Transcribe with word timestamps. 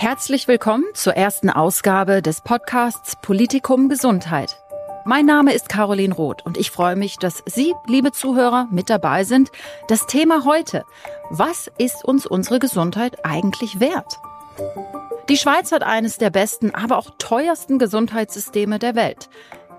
Herzlich 0.00 0.46
willkommen 0.46 0.84
zur 0.94 1.14
ersten 1.14 1.50
Ausgabe 1.50 2.22
des 2.22 2.40
Podcasts 2.40 3.16
Politikum 3.20 3.88
Gesundheit. 3.88 4.56
Mein 5.04 5.26
Name 5.26 5.52
ist 5.52 5.68
Caroline 5.68 6.14
Roth 6.14 6.46
und 6.46 6.56
ich 6.56 6.70
freue 6.70 6.94
mich, 6.94 7.16
dass 7.16 7.42
Sie, 7.46 7.74
liebe 7.88 8.12
Zuhörer, 8.12 8.68
mit 8.70 8.90
dabei 8.90 9.24
sind. 9.24 9.50
Das 9.88 10.06
Thema 10.06 10.44
heute. 10.44 10.84
Was 11.30 11.68
ist 11.78 12.04
uns 12.04 12.26
unsere 12.26 12.60
Gesundheit 12.60 13.24
eigentlich 13.24 13.80
wert? 13.80 14.20
Die 15.28 15.36
Schweiz 15.36 15.72
hat 15.72 15.82
eines 15.82 16.16
der 16.16 16.30
besten, 16.30 16.72
aber 16.76 16.96
auch 16.96 17.10
teuersten 17.18 17.80
Gesundheitssysteme 17.80 18.78
der 18.78 18.94
Welt. 18.94 19.28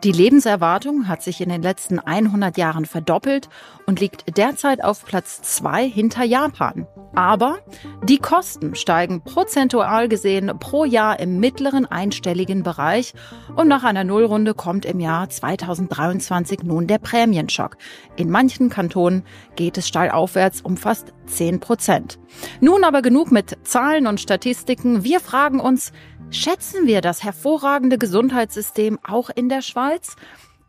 Die 0.05 0.13
Lebenserwartung 0.13 1.09
hat 1.09 1.21
sich 1.21 1.41
in 1.41 1.50
den 1.50 1.61
letzten 1.61 2.00
100 2.00 2.57
Jahren 2.57 2.86
verdoppelt 2.86 3.50
und 3.86 4.00
liegt 4.00 4.38
derzeit 4.38 4.82
auf 4.82 5.04
Platz 5.04 5.41
zwei 5.41 5.86
hinter 5.89 6.23
Japan. 6.23 6.88
Aber 7.15 7.57
die 8.04 8.18
Kosten 8.18 8.75
steigen 8.75 9.21
prozentual 9.21 10.07
gesehen 10.07 10.51
pro 10.57 10.86
Jahr 10.86 11.19
im 11.19 11.41
mittleren 11.41 11.86
einstelligen 11.86 12.64
Bereich 12.64 13.14
und 13.57 13.68
nach 13.68 13.83
einer 13.83 14.05
Nullrunde 14.05 14.54
kommt 14.54 14.86
im 14.86 15.01
Jahr 15.01 15.27
2023 15.27 16.63
nun 16.63 16.88
der 16.88 17.00
Prämienschock. 17.00 17.75
In 18.16 18.29
manchen 18.29 18.69
Kantonen 18.69 19.24
geht 19.57 19.77
es 19.77 19.88
steil 19.89 20.11
aufwärts 20.11 20.61
um 20.61 20.77
fast 20.77 21.13
10 21.25 21.60
Prozent. 21.60 22.19
Nun 22.61 22.86
aber 22.86 23.02
genug 23.02 23.32
mit 23.32 23.57
Zahlen 23.63 24.07
und 24.07 24.21
Statistiken. 24.21 25.04
Wir 25.04 25.19
fragen 25.19 25.60
uns, 25.60 25.91
Schätzen 26.32 26.86
wir 26.86 27.01
das 27.01 27.24
hervorragende 27.24 27.97
Gesundheitssystem 27.97 29.00
auch 29.04 29.32
in 29.32 29.50
der 29.50 29.64
Schweiz? 29.64 30.15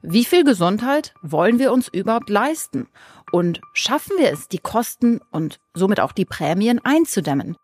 Wie 0.00 0.24
viel 0.24 0.42
Gesundheit 0.42 1.12
wollen 1.20 1.59
wir 1.59 1.70
uns 1.70 1.88
überhaupt 1.88 2.30
leisten? 2.30 2.88
Und 3.30 3.60
schaffen 3.74 4.16
wir 4.19 4.33
es, 4.33 4.48
die 4.48 4.59
Kosten 4.59 5.20
und 5.30 5.60
somit 5.74 6.00
auch 6.00 6.12
die 6.12 6.24
Prämien 6.24 6.80
einzudämmen? 6.83 7.56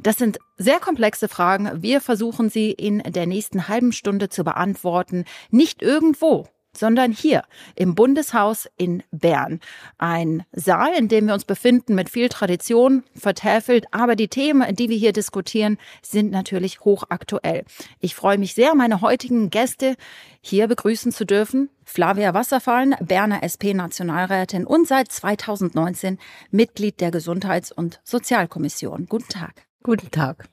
Das 0.00 0.16
sind 0.16 0.38
sehr 0.58 0.80
komplexe 0.80 1.28
Fragen. 1.28 1.82
Wir 1.82 2.02
versuchen 2.02 2.50
sie 2.50 2.72
in 2.72 2.98
der 2.98 3.26
nächsten 3.26 3.68
halben 3.68 3.92
Stunde 3.92 4.28
zu 4.28 4.44
beantworten. 4.44 5.24
Nicht 5.50 5.82
irgendwo, 5.82 6.46
sondern 6.78 7.12
hier 7.12 7.42
im 7.74 7.94
Bundeshaus 7.94 8.68
in 8.76 9.02
Bern. 9.10 9.60
Ein 9.98 10.44
Saal, 10.52 10.94
in 10.94 11.08
dem 11.08 11.26
wir 11.26 11.34
uns 11.34 11.44
befinden 11.44 11.94
mit 11.94 12.08
viel 12.08 12.28
Tradition, 12.28 13.02
vertäfelt, 13.14 13.86
aber 13.90 14.16
die 14.16 14.28
Themen, 14.28 14.74
die 14.74 14.88
wir 14.88 14.96
hier 14.96 15.12
diskutieren, 15.12 15.78
sind 16.02 16.30
natürlich 16.30 16.80
hochaktuell. 16.80 17.64
Ich 18.00 18.14
freue 18.14 18.38
mich 18.38 18.54
sehr, 18.54 18.74
meine 18.74 19.00
heutigen 19.00 19.50
Gäste 19.50 19.96
hier 20.40 20.68
begrüßen 20.68 21.12
zu 21.12 21.24
dürfen. 21.24 21.70
Flavia 21.84 22.34
Wasserfallen, 22.34 22.94
Berner 23.00 23.42
SP-Nationalrätin 23.42 24.66
und 24.66 24.86
seit 24.86 25.10
2019 25.10 26.18
Mitglied 26.50 27.00
der 27.00 27.10
Gesundheits- 27.10 27.72
und 27.72 28.00
Sozialkommission. 28.04 29.06
Guten 29.06 29.28
Tag. 29.28 29.66
Guten 29.82 30.10
Tag. 30.10 30.48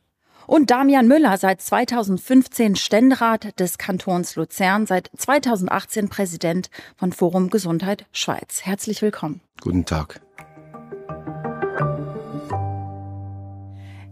Und 0.48 0.70
Damian 0.70 1.08
Müller, 1.08 1.38
seit 1.38 1.62
2015 1.62 2.76
Ständerat 2.76 3.60
des 3.60 3.78
Kantons 3.78 4.36
Luzern, 4.36 4.86
seit 4.86 5.10
2018 5.18 6.10
Präsident 6.10 6.70
von 6.98 7.12
Forum 7.12 7.50
Gesundheit 7.50 8.06
Schweiz. 8.12 8.62
Herzlich 8.64 9.02
willkommen. 9.02 9.42
Guten 9.62 9.86
Tag. 9.86 10.22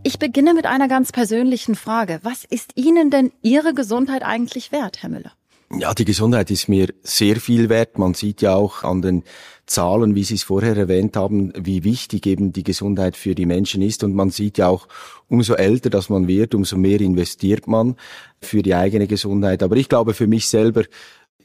Ich 0.05 0.19
beginne 0.19 0.53
mit 0.53 0.65
einer 0.65 0.87
ganz 0.87 1.11
persönlichen 1.11 1.75
Frage. 1.75 2.19
Was 2.23 2.43
ist 2.43 2.71
Ihnen 2.75 3.09
denn 3.09 3.31
Ihre 3.41 3.73
Gesundheit 3.73 4.23
eigentlich 4.23 4.71
wert, 4.71 5.01
Herr 5.01 5.09
Müller? 5.09 5.31
Ja, 5.79 5.93
die 5.93 6.05
Gesundheit 6.05 6.51
ist 6.51 6.67
mir 6.67 6.93
sehr 7.03 7.37
viel 7.37 7.69
wert. 7.69 7.97
Man 7.97 8.13
sieht 8.13 8.41
ja 8.41 8.53
auch 8.53 8.83
an 8.83 9.01
den 9.01 9.23
Zahlen, 9.65 10.15
wie 10.15 10.23
Sie 10.23 10.35
es 10.35 10.43
vorher 10.43 10.75
erwähnt 10.75 11.15
haben, 11.15 11.53
wie 11.55 11.83
wichtig 11.83 12.25
eben 12.25 12.51
die 12.51 12.63
Gesundheit 12.63 13.15
für 13.15 13.33
die 13.33 13.45
Menschen 13.45 13.81
ist. 13.81 14.03
Und 14.03 14.13
man 14.13 14.29
sieht 14.29 14.57
ja 14.57 14.67
auch, 14.67 14.87
umso 15.29 15.53
älter 15.53 15.89
dass 15.89 16.09
man 16.09 16.27
wird, 16.27 16.53
umso 16.53 16.77
mehr 16.77 16.99
investiert 16.99 17.67
man 17.67 17.95
für 18.41 18.61
die 18.61 18.75
eigene 18.75 19.07
Gesundheit. 19.07 19.63
Aber 19.63 19.77
ich 19.77 19.89
glaube 19.89 20.13
für 20.13 20.27
mich 20.27 20.47
selber, 20.47 20.83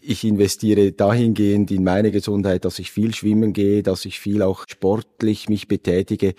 ich 0.00 0.25
investiere 0.25 0.92
dahingehend 0.92 1.70
in 1.70 1.84
meine 1.84 2.10
Gesundheit, 2.10 2.65
dass 2.65 2.78
ich 2.78 2.91
viel 2.91 3.15
schwimmen 3.15 3.53
gehe, 3.53 3.82
dass 3.82 4.04
ich 4.04 4.19
viel 4.19 4.42
auch 4.42 4.65
sportlich 4.69 5.48
mich 5.48 5.69
betätige. 5.69 6.34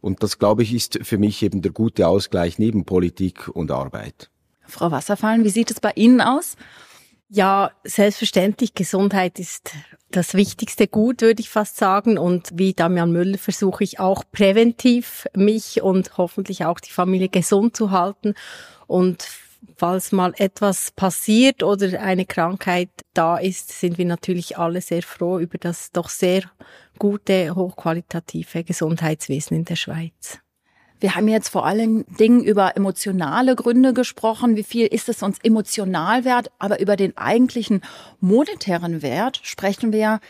Und 0.00 0.22
das, 0.22 0.38
glaube 0.38 0.62
ich, 0.62 0.74
ist 0.74 0.98
für 1.02 1.18
mich 1.18 1.42
eben 1.42 1.62
der 1.62 1.72
gute 1.72 2.08
Ausgleich 2.08 2.58
neben 2.58 2.84
Politik 2.84 3.48
und 3.48 3.70
Arbeit. 3.70 4.30
Frau 4.66 4.90
Wasserfallen, 4.90 5.44
wie 5.44 5.50
sieht 5.50 5.70
es 5.70 5.80
bei 5.80 5.92
Ihnen 5.94 6.20
aus? 6.20 6.56
Ja, 7.34 7.70
selbstverständlich. 7.82 8.74
Gesundheit 8.74 9.38
ist 9.38 9.72
das 10.10 10.34
wichtigste 10.34 10.86
Gut, 10.86 11.22
würde 11.22 11.40
ich 11.40 11.48
fast 11.48 11.78
sagen. 11.78 12.18
Und 12.18 12.50
wie 12.52 12.74
Damian 12.74 13.10
Müller 13.10 13.38
versuche 13.38 13.84
ich 13.84 13.98
auch 13.98 14.24
präventiv 14.30 15.26
mich 15.34 15.80
und 15.80 16.18
hoffentlich 16.18 16.66
auch 16.66 16.78
die 16.78 16.90
Familie 16.90 17.30
gesund 17.30 17.74
zu 17.74 17.90
halten. 17.90 18.34
Und 18.86 19.26
falls 19.76 20.12
mal 20.12 20.34
etwas 20.36 20.90
passiert 20.90 21.62
oder 21.62 22.02
eine 22.02 22.26
Krankheit 22.26 22.90
da 23.14 23.38
ist, 23.38 23.80
sind 23.80 23.96
wir 23.96 24.04
natürlich 24.04 24.58
alle 24.58 24.82
sehr 24.82 25.02
froh 25.02 25.38
über 25.38 25.56
das 25.56 25.90
doch 25.90 26.10
sehr 26.10 26.42
gute, 26.98 27.54
hochqualitative 27.54 28.62
Gesundheitswesen 28.62 29.56
in 29.56 29.64
der 29.64 29.76
Schweiz. 29.76 30.38
Wir 31.02 31.16
haben 31.16 31.26
jetzt 31.26 31.48
vor 31.48 31.66
allen 31.66 32.04
Dingen 32.16 32.44
über 32.44 32.76
emotionale 32.76 33.56
Gründe 33.56 33.92
gesprochen. 33.92 34.54
Wie 34.54 34.62
viel 34.62 34.86
ist 34.86 35.08
es 35.08 35.24
uns 35.24 35.38
emotional 35.42 36.24
wert? 36.24 36.52
Aber 36.60 36.78
über 36.78 36.94
den 36.94 37.16
eigentlichen 37.16 37.82
monetären 38.20 39.02
Wert 39.02 39.40
sprechen 39.42 39.92
wir 39.92 40.20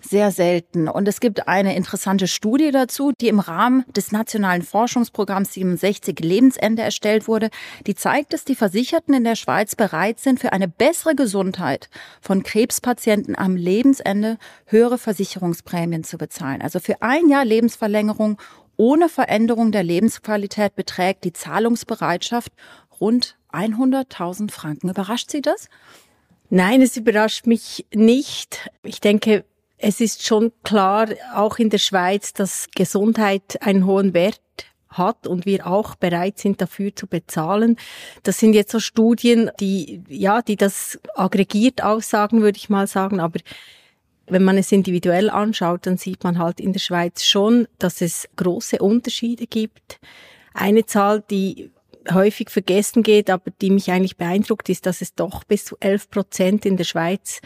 sehr 0.00 0.30
selten. 0.30 0.88
Und 0.88 1.08
es 1.08 1.18
gibt 1.18 1.48
eine 1.48 1.74
interessante 1.74 2.28
Studie 2.28 2.70
dazu, 2.70 3.10
die 3.20 3.26
im 3.26 3.40
Rahmen 3.40 3.84
des 3.88 4.12
nationalen 4.12 4.62
Forschungsprogramms 4.62 5.52
67 5.54 6.20
Lebensende 6.20 6.82
erstellt 6.82 7.26
wurde. 7.26 7.50
Die 7.88 7.96
zeigt, 7.96 8.32
dass 8.32 8.44
die 8.44 8.54
Versicherten 8.54 9.14
in 9.14 9.24
der 9.24 9.34
Schweiz 9.34 9.74
bereit 9.74 10.20
sind, 10.20 10.38
für 10.38 10.52
eine 10.52 10.68
bessere 10.68 11.16
Gesundheit 11.16 11.90
von 12.20 12.44
Krebspatienten 12.44 13.36
am 13.36 13.56
Lebensende 13.56 14.38
höhere 14.66 14.96
Versicherungsprämien 14.96 16.04
zu 16.04 16.18
bezahlen. 16.18 16.62
Also 16.62 16.78
für 16.78 17.02
ein 17.02 17.28
Jahr 17.28 17.44
Lebensverlängerung 17.44 18.38
ohne 18.80 19.10
Veränderung 19.10 19.72
der 19.72 19.82
Lebensqualität 19.82 20.74
beträgt 20.74 21.24
die 21.24 21.34
Zahlungsbereitschaft 21.34 22.50
rund 22.98 23.36
100.000 23.52 24.50
Franken. 24.50 24.88
Überrascht 24.88 25.30
Sie 25.30 25.42
das? 25.42 25.68
Nein, 26.48 26.80
es 26.80 26.96
überrascht 26.96 27.46
mich 27.46 27.84
nicht. 27.92 28.70
Ich 28.82 29.02
denke, 29.02 29.44
es 29.76 30.00
ist 30.00 30.24
schon 30.26 30.50
klar, 30.62 31.08
auch 31.34 31.58
in 31.58 31.68
der 31.68 31.76
Schweiz, 31.76 32.32
dass 32.32 32.68
Gesundheit 32.74 33.60
einen 33.60 33.84
hohen 33.84 34.14
Wert 34.14 34.40
hat 34.88 35.26
und 35.26 35.44
wir 35.44 35.66
auch 35.66 35.94
bereit 35.94 36.38
sind, 36.38 36.62
dafür 36.62 36.96
zu 36.96 37.06
bezahlen. 37.06 37.76
Das 38.22 38.38
sind 38.38 38.54
jetzt 38.54 38.72
so 38.72 38.80
Studien, 38.80 39.50
die, 39.60 40.02
ja, 40.08 40.40
die 40.40 40.56
das 40.56 40.98
aggregiert 41.14 41.82
aussagen, 41.82 42.40
würde 42.40 42.56
ich 42.56 42.70
mal 42.70 42.86
sagen, 42.86 43.20
aber 43.20 43.40
wenn 44.30 44.44
man 44.44 44.58
es 44.58 44.72
individuell 44.72 45.30
anschaut, 45.30 45.86
dann 45.86 45.98
sieht 45.98 46.24
man 46.24 46.38
halt 46.38 46.60
in 46.60 46.72
der 46.72 46.80
Schweiz 46.80 47.24
schon, 47.24 47.66
dass 47.78 48.00
es 48.00 48.28
große 48.36 48.78
Unterschiede 48.78 49.46
gibt. 49.46 50.00
Eine 50.54 50.86
Zahl, 50.86 51.22
die 51.30 51.70
häufig 52.10 52.50
vergessen 52.50 53.02
geht, 53.02 53.30
aber 53.30 53.50
die 53.60 53.70
mich 53.70 53.90
eigentlich 53.90 54.16
beeindruckt, 54.16 54.68
ist, 54.68 54.86
dass 54.86 55.00
es 55.00 55.14
doch 55.14 55.44
bis 55.44 55.64
zu 55.64 55.76
11 55.80 56.10
Prozent 56.10 56.66
in 56.66 56.76
der 56.76 56.84
Schweiz 56.84 57.40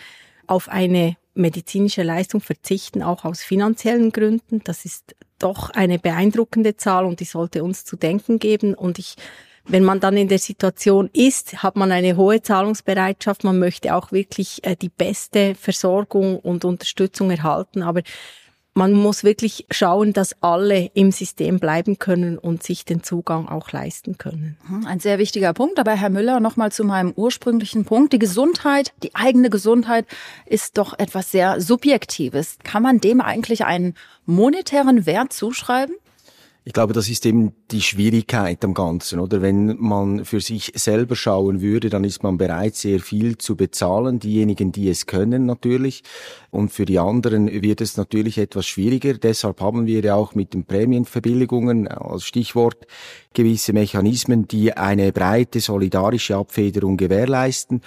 auf 0.47 0.69
eine 0.69 1.17
medizinische 1.35 2.03
Leistung 2.03 2.41
verzichten, 2.41 3.03
auch 3.03 3.25
aus 3.25 3.43
finanziellen 3.43 4.13
Gründen. 4.13 4.63
Das 4.65 4.85
ist 4.85 5.17
doch 5.39 5.71
eine 5.71 5.99
beeindruckende 5.99 6.77
Zahl 6.77 7.05
und 7.05 7.21
die 7.21 7.25
sollte 7.25 7.65
uns 7.65 7.85
zu 7.85 7.97
denken 7.97 8.39
geben. 8.39 8.75
Und 8.75 8.99
ich 8.99 9.17
wenn 9.67 9.85
man 9.85 10.01
dann 10.01 10.17
in 10.17 10.29
der 10.29 10.39
Situation 10.39 11.09
ist, 11.13 11.63
hat 11.63 11.77
man 11.77 11.91
eine 11.91 12.17
hohe 12.17 12.43
Zahlungsbereitschaft. 12.43 13.45
Man 13.45 13.59
möchte 13.59 13.95
auch 13.95 14.13
wirklich 14.13 14.65
äh, 14.65 14.77
die 14.77 14.91
beste 14.91 15.55
Versorgung 15.55 16.39
und 16.39 16.65
Unterstützung 16.65 17.31
erhalten. 17.31 17.83
Aber 17.83 18.03
man 18.75 18.93
muss 18.93 19.23
wirklich 19.23 19.67
schauen, 19.71 20.13
dass 20.13 20.43
alle 20.43 20.91
im 20.95 21.13
System 21.13 21.61
bleiben 21.61 21.99
können 21.99 22.39
und 22.39 22.63
sich 22.63 22.85
den 22.85 23.03
Zugang 23.03 23.49
auch 23.49 23.71
leisten 23.71 24.19
können. 24.19 24.59
Mhm, 24.69 24.87
ein 24.87 25.01
sehr 25.01 25.19
wichtiger 25.19 25.55
Punkt. 25.55 25.79
Aber 25.79 25.93
Herr 25.93 26.11
Müller, 26.11 26.41
nochmal 26.41 26.73
zu 26.73 26.85
meinem 26.85 27.13
ursprünglichen 27.13 27.85
Punkt. 27.85 28.13
Die 28.13 28.19
Gesundheit, 28.19 28.93
die 29.03 29.15
eigene 29.15 29.49
Gesundheit 29.49 30.07
ist 30.45 30.77
doch 30.77 30.99
etwas 30.99 31.31
sehr 31.31 31.61
Subjektives. 31.61 32.59
Kann 32.65 32.83
man 32.83 33.01
dem 33.01 33.21
eigentlich 33.21 33.65
einen 33.65 33.95
monetären 34.27 35.07
Wert 35.07 35.33
zuschreiben? 35.33 35.95
Ich 36.67 36.73
glaube, 36.73 36.95
das 36.95 37.11
ist 37.11 37.27
eben 37.27 37.53
die 37.71 37.83
Schwierigkeit 37.83 38.65
am 38.65 38.73
Ganzen, 38.73 39.21
oder? 39.21 39.43
Wenn 39.43 39.77
man 39.79 40.25
für 40.25 40.41
sich 40.41 40.73
selber 40.75 41.15
schauen 41.15 41.61
würde, 41.61 41.91
dann 41.91 42.05
ist 42.05 42.23
man 42.23 42.39
bereit, 42.39 42.75
sehr 42.75 43.01
viel 43.01 43.37
zu 43.37 43.55
bezahlen. 43.55 44.19
Diejenigen, 44.19 44.73
die 44.73 44.89
es 44.89 45.05
können, 45.05 45.45
natürlich. 45.45 46.05
Und 46.51 46.73
für 46.73 46.87
die 46.87 46.99
anderen 46.99 47.51
wird 47.61 47.83
es 47.83 47.99
natürlich 47.99 48.39
etwas 48.39 48.67
schwieriger. 48.67 49.13
Deshalb 49.13 49.61
haben 49.61 49.85
wir 49.85 50.01
ja 50.01 50.15
auch 50.15 50.35
mit 50.35 50.55
den 50.55 50.65
Prämienverbilligungen 50.65 51.87
als 51.87 52.25
Stichwort 52.25 52.87
gewisse 53.35 53.75
Mechanismen, 53.75 54.49
die 54.49 54.73
eine 54.73 55.13
breite 55.13 55.61
solidarische 55.61 56.37
Abfederung 56.37 56.97
gewährleisten. 56.97 57.83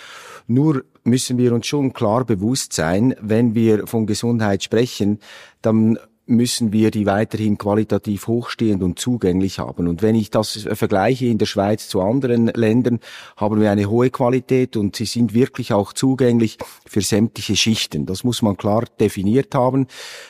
Nur 0.45 0.83
müssen 1.03 1.39
wir 1.39 1.51
uns 1.51 1.65
schon 1.65 1.93
klar 1.93 2.25
bewusst 2.25 2.73
sein, 2.73 3.15
wenn 3.21 3.55
wir 3.55 3.87
von 3.87 4.05
Gesundheit 4.05 4.61
sprechen, 4.61 5.17
dann 5.63 5.97
müssen 6.27 6.73
wir 6.73 6.91
die 6.91 7.05
weiterhin 7.05 7.57
qualitativ 7.57 8.27
hochstehend 8.27 8.83
und 8.83 8.99
zugänglich 8.99 9.59
haben. 9.59 9.87
Und 9.87 10.01
wenn 10.01 10.15
ich 10.15 10.29
das 10.29 10.67
vergleiche 10.73 11.25
in 11.25 11.37
der 11.37 11.45
Schweiz 11.45 11.87
zu 11.87 12.01
anderen 12.01 12.47
Ländern, 12.47 12.99
haben 13.35 13.59
wir 13.61 13.71
eine 13.71 13.89
hohe 13.89 14.09
Qualität 14.09 14.77
und 14.77 14.95
sie 14.95 15.05
sind 15.05 15.33
wirklich 15.33 15.73
auch 15.73 15.93
zugänglich 15.93 16.57
für 16.85 17.01
sämtliche 17.01 17.55
Schichten. 17.55 18.05
Das 18.05 18.23
muss 18.23 18.41
man 18.41 18.57
klar 18.57 18.85
definiert 18.99 19.55
haben. 19.55 19.87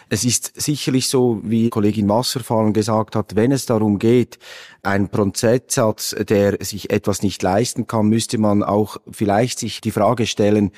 Es 0.10 0.24
ist 0.24 0.60
sicherlich 0.60 1.10
so, 1.10 1.42
wie 1.44 1.70
Kollegin 1.70 2.08
Wasserfallen 2.08 2.74
gesagt 2.74 3.16
hat, 3.16 3.36
wenn 3.36 3.52
es 3.52 3.66
darum 3.66 4.00
geht, 4.00 4.40
ein 4.84 5.10
Prozentsatz, 5.10 6.16
der 6.18 6.64
sich 6.64 6.92
etwas 6.92 7.24
nicht 7.24 7.42
leisten 7.44 7.88
kann, 7.88 8.08
müsste 8.08 8.38
man 8.38 8.64
auch 8.64 8.98
vielleicht 9.12 9.60
sich 9.60 9.82
die 9.82 9.92
Frage 9.92 10.28
stellen, 10.28 10.72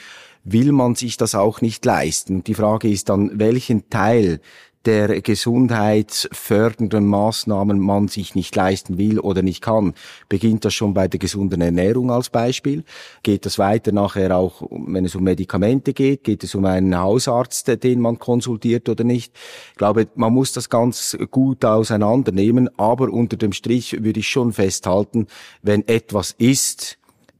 will 0.43 0.71
man 0.71 0.95
sich 0.95 1.17
das 1.17 1.35
auch 1.35 1.61
nicht 1.61 1.85
leisten? 1.85 2.43
Die 2.43 2.53
Frage 2.53 2.89
ist 2.89 3.09
dann, 3.09 3.39
welchen 3.39 3.89
Teil 3.89 4.39
der 4.85 5.21
gesundheitsfördernden 5.21 7.05
Maßnahmen 7.05 7.79
man 7.79 8.07
sich 8.07 8.35
nicht 8.35 8.55
leisten 8.55 8.97
will 8.97 9.19
oder 9.19 9.41
nicht 9.41 9.61
kann. 9.61 9.93
Beginnt 10.29 10.63
das 10.65 10.73
schon 10.73 10.93
bei 10.93 11.07
der 11.07 11.19
gesunden 11.19 11.61
Ernährung 11.61 12.11
als 12.11 12.29
Beispiel? 12.29 12.83
Geht 13.23 13.45
das 13.45 13.59
weiter 13.59 13.91
nachher 13.91 14.35
auch, 14.35 14.61
wenn 14.69 15.05
es 15.05 15.15
um 15.15 15.23
Medikamente 15.23 15.93
geht? 15.93 16.23
Geht 16.23 16.43
es 16.43 16.55
um 16.55 16.65
einen 16.65 16.97
Hausarzt, 16.97 17.83
den 17.83 17.99
man 17.99 18.19
konsultiert 18.19 18.87
oder 18.87 19.03
nicht? 19.03 19.33
Ich 19.71 19.77
glaube, 19.77 20.07
man 20.15 20.33
muss 20.33 20.53
das 20.53 20.69
ganz 20.69 21.17
gut 21.29 21.65
auseinandernehmen, 21.65 22.69
aber 22.77 23.09
unter 23.09 23.35
dem 23.37 23.51
Strich 23.51 24.03
würde 24.03 24.21
ich 24.21 24.29
schon 24.29 24.53
festhalten, 24.53 25.27
wenn 25.61 25.87
etwas 25.87 26.35
ist, 26.37 26.98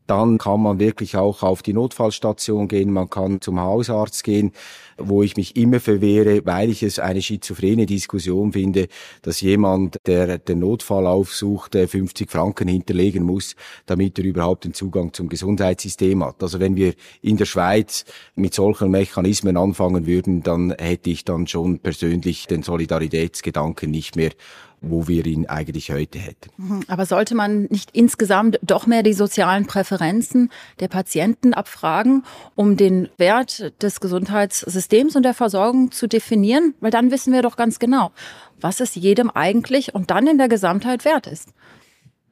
dann 0.09 0.39
kann 0.39 0.61
man 0.61 0.79
wirklich 0.79 1.15
auch 1.17 1.43
auf 1.43 1.61
die 1.61 1.73
Notfallstation 1.73 2.67
gehen, 2.67 2.91
man 2.91 3.11
kann 3.11 3.41
zum 3.41 3.59
Hausarzt 3.59 4.23
gehen, 4.23 4.53
wo 4.97 5.21
ich 5.21 5.37
mich 5.37 5.55
immer 5.55 5.79
verwehre, 5.79 6.41
weil 6.45 6.71
ich 6.71 6.81
es 6.81 6.97
eine 6.97 7.21
schizophrene 7.21 7.85
Diskussion 7.85 8.51
finde, 8.51 8.87
dass 9.21 9.41
jemand, 9.41 9.97
der 10.07 10.39
den 10.39 10.59
Notfall 10.59 11.05
aufsucht, 11.05 11.75
50 11.75 12.29
Franken 12.29 12.67
hinterlegen 12.67 13.23
muss, 13.23 13.55
damit 13.85 14.17
er 14.17 14.25
überhaupt 14.25 14.65
den 14.65 14.73
Zugang 14.73 15.13
zum 15.13 15.29
Gesundheitssystem 15.29 16.23
hat. 16.23 16.41
Also 16.41 16.59
wenn 16.59 16.75
wir 16.75 16.95
in 17.21 17.37
der 17.37 17.45
Schweiz 17.45 18.03
mit 18.35 18.55
solchen 18.55 18.89
Mechanismen 18.89 19.57
anfangen 19.57 20.07
würden, 20.07 20.41
dann 20.41 20.71
hätte 20.77 21.11
ich 21.11 21.23
dann 21.23 21.45
schon 21.45 21.79
persönlich 21.79 22.47
den 22.47 22.63
Solidaritätsgedanken 22.63 23.91
nicht 23.91 24.15
mehr 24.15 24.31
wo 24.81 25.07
wir 25.07 25.25
ihn 25.25 25.47
eigentlich 25.47 25.91
heute 25.91 26.19
hätten. 26.19 26.49
Mhm. 26.57 26.83
Aber 26.87 27.05
sollte 27.05 27.35
man 27.35 27.63
nicht 27.63 27.91
insgesamt 27.93 28.59
doch 28.61 28.87
mehr 28.87 29.03
die 29.03 29.13
sozialen 29.13 29.65
Präferenzen 29.65 30.51
der 30.79 30.87
Patienten 30.87 31.53
abfragen, 31.53 32.23
um 32.55 32.77
den 32.77 33.09
Wert 33.17 33.73
des 33.81 33.99
Gesundheitssystems 33.99 35.15
und 35.15 35.23
der 35.23 35.33
Versorgung 35.33 35.91
zu 35.91 36.07
definieren? 36.07 36.73
Weil 36.79 36.91
dann 36.91 37.11
wissen 37.11 37.33
wir 37.33 37.41
doch 37.41 37.57
ganz 37.57 37.79
genau, 37.79 38.11
was 38.59 38.79
es 38.79 38.95
jedem 38.95 39.29
eigentlich 39.29 39.93
und 39.93 40.11
dann 40.11 40.27
in 40.27 40.37
der 40.37 40.49
Gesamtheit 40.49 41.05
wert 41.05 41.27
ist 41.27 41.49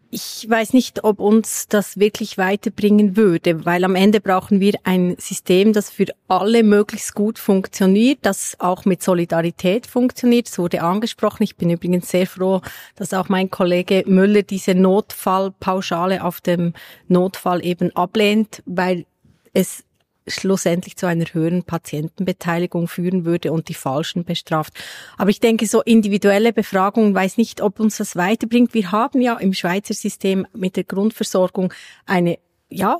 ich 0.09 0.45
weiß 0.49 0.73
nicht, 0.73 1.03
ob 1.03 1.19
uns 1.19 1.67
das 1.67 1.99
wirklich 1.99 2.37
weiterbringen 2.37 3.17
würde, 3.17 3.65
weil 3.65 3.83
am 3.83 3.95
Ende 3.95 4.21
brauchen 4.21 4.59
wir 4.59 4.73
ein 4.83 5.15
System, 5.19 5.73
das 5.73 5.89
für 5.89 6.05
alle 6.27 6.63
möglichst 6.63 7.13
gut 7.13 7.39
funktioniert, 7.39 8.19
das 8.21 8.55
auch 8.59 8.85
mit 8.85 9.03
Solidarität 9.03 9.85
funktioniert. 9.87 10.47
Es 10.47 10.57
wurde 10.57 10.81
angesprochen. 10.81 11.43
Ich 11.43 11.57
bin 11.57 11.69
übrigens 11.69 12.09
sehr 12.09 12.27
froh, 12.27 12.61
dass 12.95 13.13
auch 13.13 13.29
mein 13.29 13.49
Kollege 13.49 14.03
Müller 14.05 14.43
diese 14.43 14.75
Notfallpauschale 14.75 16.23
auf 16.23 16.41
dem 16.41 16.73
Notfall 17.07 17.65
eben 17.65 17.95
ablehnt, 17.95 18.63
weil 18.65 19.05
es 19.53 19.83
schlussendlich 20.27 20.97
zu 20.97 21.05
einer 21.05 21.25
höheren 21.25 21.63
Patientenbeteiligung 21.63 22.87
führen 22.87 23.25
würde 23.25 23.51
und 23.51 23.69
die 23.69 23.73
Falschen 23.73 24.25
bestraft. 24.25 24.73
Aber 25.17 25.29
ich 25.29 25.39
denke, 25.39 25.65
so 25.67 25.81
individuelle 25.81 26.53
Befragungen 26.53 27.13
weiß 27.15 27.37
nicht, 27.37 27.61
ob 27.61 27.79
uns 27.79 27.97
das 27.97 28.15
weiterbringt. 28.15 28.73
Wir 28.73 28.91
haben 28.91 29.21
ja 29.21 29.37
im 29.37 29.53
Schweizer 29.53 29.93
System 29.93 30.45
mit 30.53 30.75
der 30.75 30.83
Grundversorgung 30.83 31.73
eine, 32.05 32.39
ja, 32.69 32.97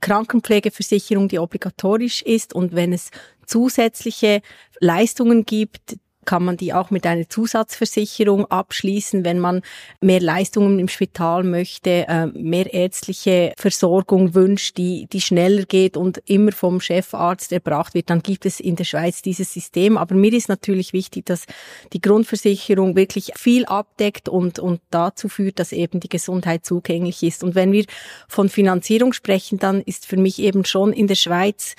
Krankenpflegeversicherung, 0.00 1.28
die 1.28 1.40
obligatorisch 1.40 2.22
ist 2.22 2.54
und 2.54 2.74
wenn 2.74 2.92
es 2.92 3.10
zusätzliche 3.46 4.42
Leistungen 4.80 5.44
gibt, 5.44 5.96
kann 6.28 6.44
man 6.44 6.58
die 6.58 6.74
auch 6.74 6.90
mit 6.90 7.06
einer 7.06 7.26
Zusatzversicherung 7.26 8.44
abschließen, 8.50 9.24
wenn 9.24 9.38
man 9.38 9.62
mehr 10.02 10.20
Leistungen 10.20 10.78
im 10.78 10.88
Spital 10.88 11.42
möchte, 11.42 12.06
äh, 12.06 12.26
mehr 12.26 12.74
ärztliche 12.74 13.54
Versorgung 13.56 14.34
wünscht, 14.34 14.76
die, 14.76 15.06
die 15.10 15.22
schneller 15.22 15.62
geht 15.62 15.96
und 15.96 16.20
immer 16.26 16.52
vom 16.52 16.82
Chefarzt 16.82 17.50
erbracht 17.50 17.94
wird, 17.94 18.10
dann 18.10 18.22
gibt 18.22 18.44
es 18.44 18.60
in 18.60 18.76
der 18.76 18.84
Schweiz 18.84 19.22
dieses 19.22 19.54
System. 19.54 19.96
Aber 19.96 20.14
mir 20.14 20.34
ist 20.34 20.50
natürlich 20.50 20.92
wichtig, 20.92 21.24
dass 21.24 21.46
die 21.94 22.00
Grundversicherung 22.02 22.94
wirklich 22.94 23.32
viel 23.34 23.64
abdeckt 23.64 24.28
und, 24.28 24.58
und 24.58 24.82
dazu 24.90 25.30
führt, 25.30 25.58
dass 25.58 25.72
eben 25.72 25.98
die 25.98 26.10
Gesundheit 26.10 26.66
zugänglich 26.66 27.22
ist. 27.22 27.42
Und 27.42 27.54
wenn 27.54 27.72
wir 27.72 27.86
von 28.28 28.50
Finanzierung 28.50 29.14
sprechen, 29.14 29.58
dann 29.58 29.80
ist 29.80 30.04
für 30.04 30.18
mich 30.18 30.40
eben 30.40 30.66
schon 30.66 30.92
in 30.92 31.06
der 31.06 31.14
Schweiz 31.14 31.74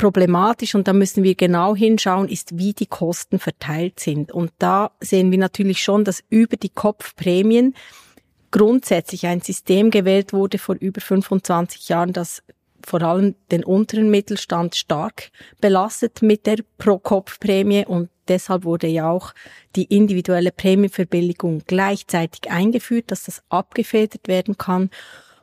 problematisch 0.00 0.74
und 0.74 0.88
da 0.88 0.94
müssen 0.94 1.22
wir 1.22 1.34
genau 1.34 1.76
hinschauen, 1.76 2.26
ist, 2.26 2.56
wie 2.56 2.72
die 2.72 2.86
Kosten 2.86 3.38
verteilt 3.38 4.00
sind. 4.00 4.32
Und 4.32 4.50
da 4.58 4.92
sehen 5.00 5.30
wir 5.30 5.36
natürlich 5.36 5.82
schon, 5.82 6.04
dass 6.04 6.24
über 6.30 6.56
die 6.56 6.70
Kopfprämien 6.70 7.74
grundsätzlich 8.50 9.26
ein 9.26 9.42
System 9.42 9.90
gewählt 9.90 10.32
wurde 10.32 10.56
vor 10.56 10.76
über 10.80 11.02
25 11.02 11.90
Jahren, 11.90 12.14
das 12.14 12.42
vor 12.82 13.02
allem 13.02 13.34
den 13.50 13.62
unteren 13.62 14.10
Mittelstand 14.10 14.74
stark 14.74 15.30
belastet 15.60 16.22
mit 16.22 16.46
der 16.46 16.60
Pro-Kopf-Prämie 16.78 17.84
und 17.84 18.08
deshalb 18.26 18.64
wurde 18.64 18.86
ja 18.86 19.10
auch 19.10 19.34
die 19.76 19.84
individuelle 19.84 20.50
Prämienverbilligung 20.50 21.64
gleichzeitig 21.66 22.50
eingeführt, 22.50 23.10
dass 23.10 23.24
das 23.24 23.42
abgefedert 23.50 24.28
werden 24.28 24.56
kann. 24.56 24.88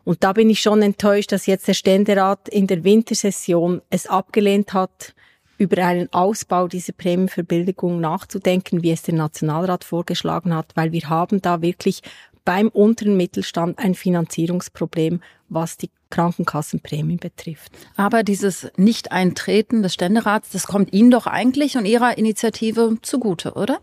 Und 0.08 0.24
da 0.24 0.32
bin 0.32 0.50
ich 0.50 0.62
schon 0.62 0.82
enttäuscht, 0.82 1.34
dass 1.34 1.48
jetzt 1.48 1.68
der 1.68 1.74
Ständerat 1.74 2.48
in 2.48 2.66
der 2.66 2.86
Wintersession 2.86 3.82
es 3.90 4.08
abgelehnt 4.08 4.72
hat, 4.72 5.14
über 5.58 5.84
einen 5.86 6.08
Ausbau 6.14 6.70
dieser 6.70 6.94
Prämienverbilligung 6.94 8.00
nachzudenken, 8.00 8.84
wie 8.84 8.92
es 8.92 9.02
der 9.02 9.16
Nationalrat 9.16 9.84
vorgeschlagen 9.84 10.56
hat, 10.56 10.72
weil 10.76 10.94
wir 10.94 11.10
haben 11.10 11.42
da 11.42 11.62
wirklich 11.62 12.04
beim 12.46 12.70
unteren 12.70 13.18
Mittelstand 13.18 13.80
ein 13.80 13.96
Finanzierungsproblem, 13.96 15.20
was 15.50 15.76
die 15.76 15.90
Krankenkassenprämien 16.10 17.20
betrifft. 17.20 17.74
Aber 17.98 18.24
dieses 18.24 18.72
Nicht-Eintreten 18.78 19.84
des 19.84 19.94
Ständerats, 19.94 20.52
das 20.52 20.68
kommt 20.68 20.94
Ihnen 20.94 21.12
doch 21.12 21.28
eigentlich 21.28 21.76
und 21.76 21.84
Ihrer 21.84 22.18
Initiative 22.18 22.98
zugute, 23.02 23.56
oder? 23.56 23.82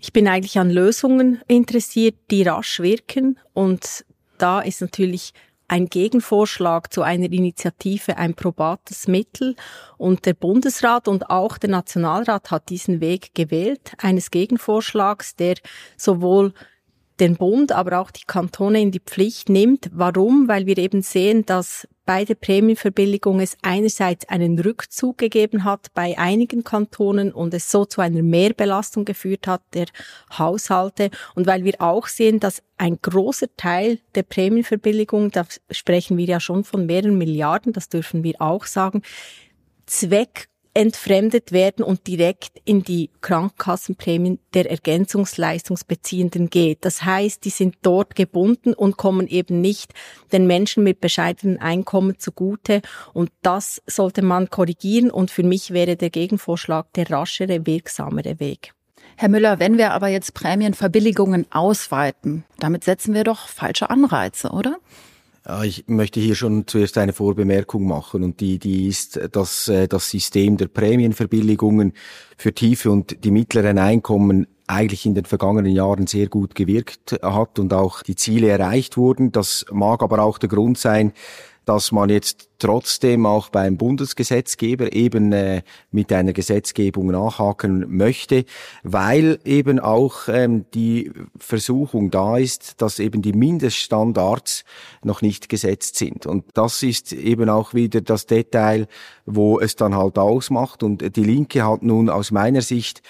Ich 0.00 0.14
bin 0.14 0.28
eigentlich 0.28 0.58
an 0.58 0.70
Lösungen 0.70 1.42
interessiert, 1.46 2.14
die 2.30 2.42
rasch 2.44 2.80
wirken 2.80 3.38
und 3.52 4.06
da 4.38 4.60
ist 4.60 4.80
natürlich 4.80 5.34
ein 5.68 5.86
Gegenvorschlag 5.86 6.92
zu 6.92 7.02
einer 7.02 7.30
Initiative 7.30 8.16
ein 8.16 8.34
probates 8.34 9.06
Mittel 9.06 9.54
und 9.98 10.24
der 10.24 10.34
Bundesrat 10.34 11.06
und 11.06 11.30
auch 11.30 11.58
der 11.58 11.70
Nationalrat 11.70 12.50
hat 12.50 12.70
diesen 12.70 13.00
Weg 13.00 13.34
gewählt, 13.34 13.92
eines 13.98 14.30
Gegenvorschlags, 14.30 15.36
der 15.36 15.56
sowohl 15.96 16.54
den 17.20 17.36
Bund, 17.36 17.72
aber 17.72 18.00
auch 18.00 18.10
die 18.10 18.24
Kantone 18.26 18.80
in 18.80 18.92
die 18.92 19.00
Pflicht 19.00 19.48
nimmt. 19.48 19.90
Warum? 19.92 20.48
Weil 20.48 20.66
wir 20.66 20.78
eben 20.78 21.02
sehen, 21.02 21.44
dass 21.44 21.86
bei 22.08 22.24
der 22.24 22.36
Prämienverbilligung 22.36 23.38
es 23.38 23.58
einerseits 23.60 24.26
einen 24.30 24.58
Rückzug 24.58 25.18
gegeben 25.18 25.64
hat 25.64 25.88
bei 25.92 26.16
einigen 26.16 26.64
Kantonen 26.64 27.34
und 27.34 27.52
es 27.52 27.70
so 27.70 27.84
zu 27.84 28.00
einer 28.00 28.22
Mehrbelastung 28.22 29.04
geführt 29.04 29.46
hat 29.46 29.60
der 29.74 29.84
Haushalte. 30.38 31.10
Und 31.34 31.46
weil 31.46 31.64
wir 31.64 31.74
auch 31.82 32.06
sehen, 32.06 32.40
dass 32.40 32.62
ein 32.78 32.98
großer 33.02 33.48
Teil 33.58 33.98
der 34.14 34.22
Prämienverbilligung, 34.22 35.32
da 35.32 35.44
sprechen 35.70 36.16
wir 36.16 36.24
ja 36.24 36.40
schon 36.40 36.64
von 36.64 36.86
mehreren 36.86 37.18
Milliarden, 37.18 37.74
das 37.74 37.90
dürfen 37.90 38.24
wir 38.24 38.40
auch 38.40 38.64
sagen, 38.64 39.02
Zweck 39.84 40.48
entfremdet 40.78 41.50
werden 41.50 41.84
und 41.84 42.06
direkt 42.06 42.62
in 42.64 42.84
die 42.84 43.10
Krankenkassenprämien 43.20 44.38
der 44.54 44.70
Ergänzungsleistungsbeziehenden 44.70 46.50
geht. 46.50 46.84
Das 46.84 47.04
heißt, 47.04 47.44
die 47.44 47.50
sind 47.50 47.74
dort 47.82 48.14
gebunden 48.14 48.74
und 48.74 48.96
kommen 48.96 49.26
eben 49.26 49.60
nicht 49.60 49.92
den 50.30 50.46
Menschen 50.46 50.84
mit 50.84 51.00
bescheidenen 51.00 51.58
Einkommen 51.58 52.20
zugute. 52.20 52.80
Und 53.12 53.32
das 53.42 53.82
sollte 53.88 54.22
man 54.22 54.50
korrigieren. 54.50 55.10
Und 55.10 55.32
für 55.32 55.42
mich 55.42 55.72
wäre 55.72 55.96
der 55.96 56.10
Gegenvorschlag 56.10 56.92
der 56.92 57.10
raschere, 57.10 57.66
wirksamere 57.66 58.38
Weg. 58.38 58.72
Herr 59.16 59.30
Müller, 59.30 59.58
wenn 59.58 59.78
wir 59.78 59.90
aber 59.90 60.06
jetzt 60.06 60.32
Prämienverbilligungen 60.34 61.46
ausweiten, 61.50 62.44
damit 62.60 62.84
setzen 62.84 63.14
wir 63.14 63.24
doch 63.24 63.48
falsche 63.48 63.90
Anreize, 63.90 64.50
oder? 64.50 64.76
Ich 65.64 65.84
möchte 65.86 66.20
hier 66.20 66.34
schon 66.34 66.66
zuerst 66.66 66.98
eine 66.98 67.14
Vorbemerkung 67.14 67.86
machen 67.86 68.22
und 68.22 68.40
die, 68.40 68.58
die 68.58 68.86
ist, 68.86 69.18
dass 69.32 69.68
äh, 69.68 69.88
das 69.88 70.10
System 70.10 70.58
der 70.58 70.68
Prämienverbilligungen 70.68 71.94
für 72.36 72.52
tiefe 72.52 72.90
und 72.90 73.24
die 73.24 73.30
mittleren 73.30 73.78
Einkommen 73.78 74.46
eigentlich 74.66 75.06
in 75.06 75.14
den 75.14 75.24
vergangenen 75.24 75.72
Jahren 75.72 76.06
sehr 76.06 76.28
gut 76.28 76.54
gewirkt 76.54 77.18
hat 77.22 77.58
und 77.58 77.72
auch 77.72 78.02
die 78.02 78.14
Ziele 78.14 78.48
erreicht 78.50 78.98
wurden. 78.98 79.32
Das 79.32 79.64
mag 79.72 80.02
aber 80.02 80.20
auch 80.20 80.36
der 80.36 80.50
Grund 80.50 80.76
sein, 80.76 81.12
dass 81.68 81.92
man 81.92 82.08
jetzt 82.08 82.48
trotzdem 82.58 83.26
auch 83.26 83.50
beim 83.50 83.76
Bundesgesetzgeber 83.76 84.94
eben 84.94 85.32
äh, 85.32 85.60
mit 85.90 86.10
einer 86.14 86.32
Gesetzgebung 86.32 87.08
nachhaken 87.08 87.84
möchte, 87.94 88.46
weil 88.82 89.38
eben 89.44 89.78
auch 89.78 90.28
ähm, 90.28 90.64
die 90.72 91.12
Versuchung 91.38 92.10
da 92.10 92.38
ist, 92.38 92.80
dass 92.80 92.98
eben 92.98 93.20
die 93.20 93.34
Mindeststandards 93.34 94.64
noch 95.04 95.20
nicht 95.20 95.50
gesetzt 95.50 95.96
sind. 95.96 96.24
Und 96.24 96.46
das 96.54 96.82
ist 96.82 97.12
eben 97.12 97.50
auch 97.50 97.74
wieder 97.74 98.00
das 98.00 98.24
Detail, 98.24 98.88
wo 99.26 99.60
es 99.60 99.76
dann 99.76 99.94
halt 99.94 100.18
ausmacht. 100.18 100.82
Und 100.82 101.16
die 101.16 101.24
Linke 101.24 101.66
hat 101.66 101.82
nun 101.82 102.08
aus 102.08 102.30
meiner 102.30 102.62
Sicht 102.62 103.02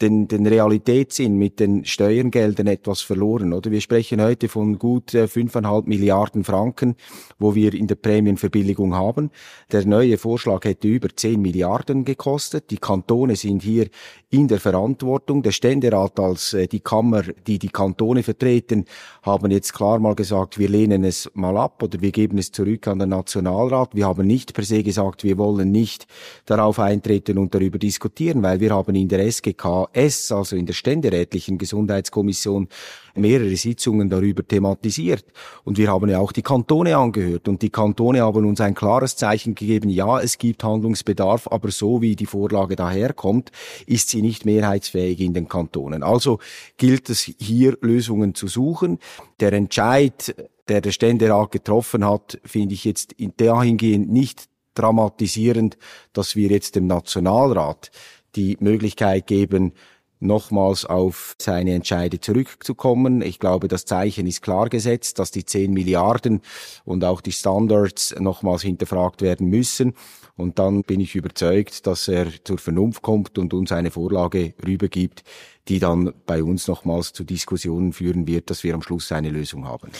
den, 0.00 0.26
den 0.26 0.46
Realitätssinn 0.46 1.36
mit 1.36 1.60
den 1.60 1.84
Steuergeldern 1.84 2.66
etwas 2.66 3.00
verloren, 3.00 3.52
oder? 3.52 3.70
Wir 3.70 3.80
sprechen 3.80 4.20
heute 4.20 4.48
von 4.48 4.78
gut 4.78 5.14
äh, 5.14 5.28
fünfeinhalb 5.28 5.86
Milliarden 5.86 6.44
Franken, 6.44 6.96
wo 7.38 7.54
wir 7.54 7.74
in 7.74 7.86
der 7.86 7.94
Prämienverbilligung 7.94 8.94
haben. 8.94 9.30
Der 9.70 9.86
neue 9.86 10.18
Vorschlag 10.18 10.64
hätte 10.64 10.88
über 10.88 11.08
zehn 11.14 11.40
Milliarden 11.40 12.04
gekostet. 12.04 12.70
Die 12.70 12.78
Kantone 12.78 13.36
sind 13.36 13.62
hier 13.62 13.88
in 14.30 14.48
der 14.48 14.58
Verantwortung. 14.58 15.42
Der 15.42 15.52
Ständerat 15.52 16.18
als 16.18 16.54
äh, 16.54 16.66
die 16.66 16.80
Kammer, 16.80 17.22
die 17.46 17.58
die 17.58 17.68
Kantone 17.68 18.22
vertreten, 18.22 18.84
haben 19.22 19.50
jetzt 19.50 19.74
klar 19.74 20.00
mal 20.00 20.16
gesagt, 20.16 20.58
wir 20.58 20.68
lehnen 20.68 21.04
es 21.04 21.30
mal 21.34 21.56
ab 21.56 21.82
oder 21.82 22.00
wir 22.00 22.10
geben 22.10 22.38
es 22.38 22.50
zurück 22.50 22.88
an 22.88 22.98
den 22.98 23.10
Nationalrat. 23.10 23.94
Wir 23.94 24.06
haben 24.06 24.26
nicht 24.26 24.54
per 24.54 24.64
se 24.64 24.82
gesagt, 24.82 25.22
wir 25.22 25.38
wollen 25.38 25.70
nicht 25.70 26.06
darauf 26.46 26.80
eintreten 26.80 27.38
und 27.38 27.54
darüber 27.54 27.78
diskutieren, 27.78 28.42
weil 28.42 28.58
wir 28.58 28.74
haben 28.74 28.94
in 28.96 29.08
der 29.08 29.24
SGK 29.24 29.67
KS, 29.68 30.32
also 30.32 30.56
in 30.56 30.66
der 30.66 30.72
ständerätlichen 30.72 31.58
Gesundheitskommission, 31.58 32.68
mehrere 33.14 33.56
Sitzungen 33.56 34.08
darüber 34.08 34.46
thematisiert. 34.46 35.24
Und 35.64 35.78
wir 35.78 35.90
haben 35.90 36.08
ja 36.08 36.18
auch 36.18 36.32
die 36.32 36.42
Kantone 36.42 36.96
angehört. 36.96 37.48
Und 37.48 37.62
die 37.62 37.70
Kantone 37.70 38.22
haben 38.22 38.46
uns 38.46 38.60
ein 38.60 38.74
klares 38.74 39.16
Zeichen 39.16 39.54
gegeben, 39.54 39.90
ja, 39.90 40.20
es 40.20 40.38
gibt 40.38 40.64
Handlungsbedarf, 40.64 41.48
aber 41.48 41.70
so 41.70 42.00
wie 42.00 42.16
die 42.16 42.26
Vorlage 42.26 42.76
daherkommt, 42.76 43.50
ist 43.86 44.08
sie 44.08 44.22
nicht 44.22 44.44
mehrheitsfähig 44.44 45.20
in 45.20 45.34
den 45.34 45.48
Kantonen. 45.48 46.02
Also 46.02 46.38
gilt 46.76 47.10
es 47.10 47.20
hier 47.38 47.76
Lösungen 47.80 48.34
zu 48.34 48.46
suchen. 48.46 48.98
Der 49.40 49.52
Entscheid, 49.52 50.34
der 50.68 50.80
der 50.80 50.92
Ständerat 50.92 51.50
getroffen 51.50 52.04
hat, 52.04 52.40
finde 52.44 52.74
ich 52.74 52.84
jetzt 52.84 53.14
dahingehend 53.36 54.10
nicht 54.10 54.48
dramatisierend, 54.74 55.76
dass 56.12 56.36
wir 56.36 56.50
jetzt 56.50 56.76
dem 56.76 56.86
Nationalrat 56.86 57.90
die 58.36 58.56
Möglichkeit 58.60 59.26
geben, 59.26 59.72
nochmals 60.20 60.84
auf 60.84 61.36
seine 61.40 61.74
Entscheide 61.74 62.20
zurückzukommen. 62.20 63.22
Ich 63.22 63.38
glaube, 63.38 63.68
das 63.68 63.84
Zeichen 63.84 64.26
ist 64.26 64.42
klar 64.42 64.68
gesetzt, 64.68 65.18
dass 65.18 65.30
die 65.30 65.44
10 65.44 65.72
Milliarden 65.72 66.40
und 66.84 67.04
auch 67.04 67.20
die 67.20 67.32
Standards 67.32 68.14
nochmals 68.18 68.62
hinterfragt 68.62 69.22
werden 69.22 69.48
müssen. 69.48 69.94
Und 70.36 70.58
dann 70.58 70.82
bin 70.82 71.00
ich 71.00 71.14
überzeugt, 71.14 71.86
dass 71.86 72.08
er 72.08 72.26
zur 72.44 72.58
Vernunft 72.58 73.02
kommt 73.02 73.38
und 73.38 73.54
uns 73.54 73.72
eine 73.72 73.90
Vorlage 73.90 74.54
rübergibt, 74.64 75.24
die 75.68 75.78
dann 75.78 76.12
bei 76.26 76.42
uns 76.42 76.68
nochmals 76.68 77.12
zu 77.12 77.24
Diskussionen 77.24 77.92
führen 77.92 78.26
wird, 78.26 78.50
dass 78.50 78.64
wir 78.64 78.74
am 78.74 78.82
Schluss 78.82 79.12
eine 79.12 79.30
Lösung 79.30 79.66
haben. 79.66 79.90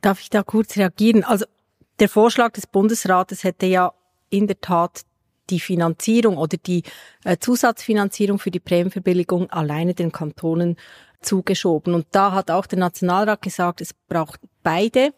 Darf 0.00 0.20
ich 0.20 0.30
da 0.30 0.42
kurz 0.42 0.76
reagieren? 0.76 1.24
Also 1.24 1.46
der 1.98 2.08
Vorschlag 2.08 2.52
des 2.52 2.66
Bundesrates 2.66 3.44
hätte 3.44 3.66
ja 3.66 3.92
in 4.30 4.46
der 4.46 4.60
Tat 4.60 5.02
die 5.50 5.60
Finanzierung 5.60 6.36
oder 6.36 6.56
die 6.56 6.82
äh, 7.24 7.36
Zusatzfinanzierung 7.38 8.38
für 8.38 8.50
die 8.50 8.60
Prämienverbilligung 8.60 9.50
alleine 9.50 9.94
den 9.94 10.12
Kantonen 10.12 10.76
zugeschoben. 11.20 11.94
Und 11.94 12.06
da 12.10 12.32
hat 12.32 12.50
auch 12.50 12.66
der 12.66 12.78
Nationalrat 12.78 13.42
gesagt, 13.42 13.80
es 13.80 13.94
braucht 14.08 14.40
beide, 14.62 15.12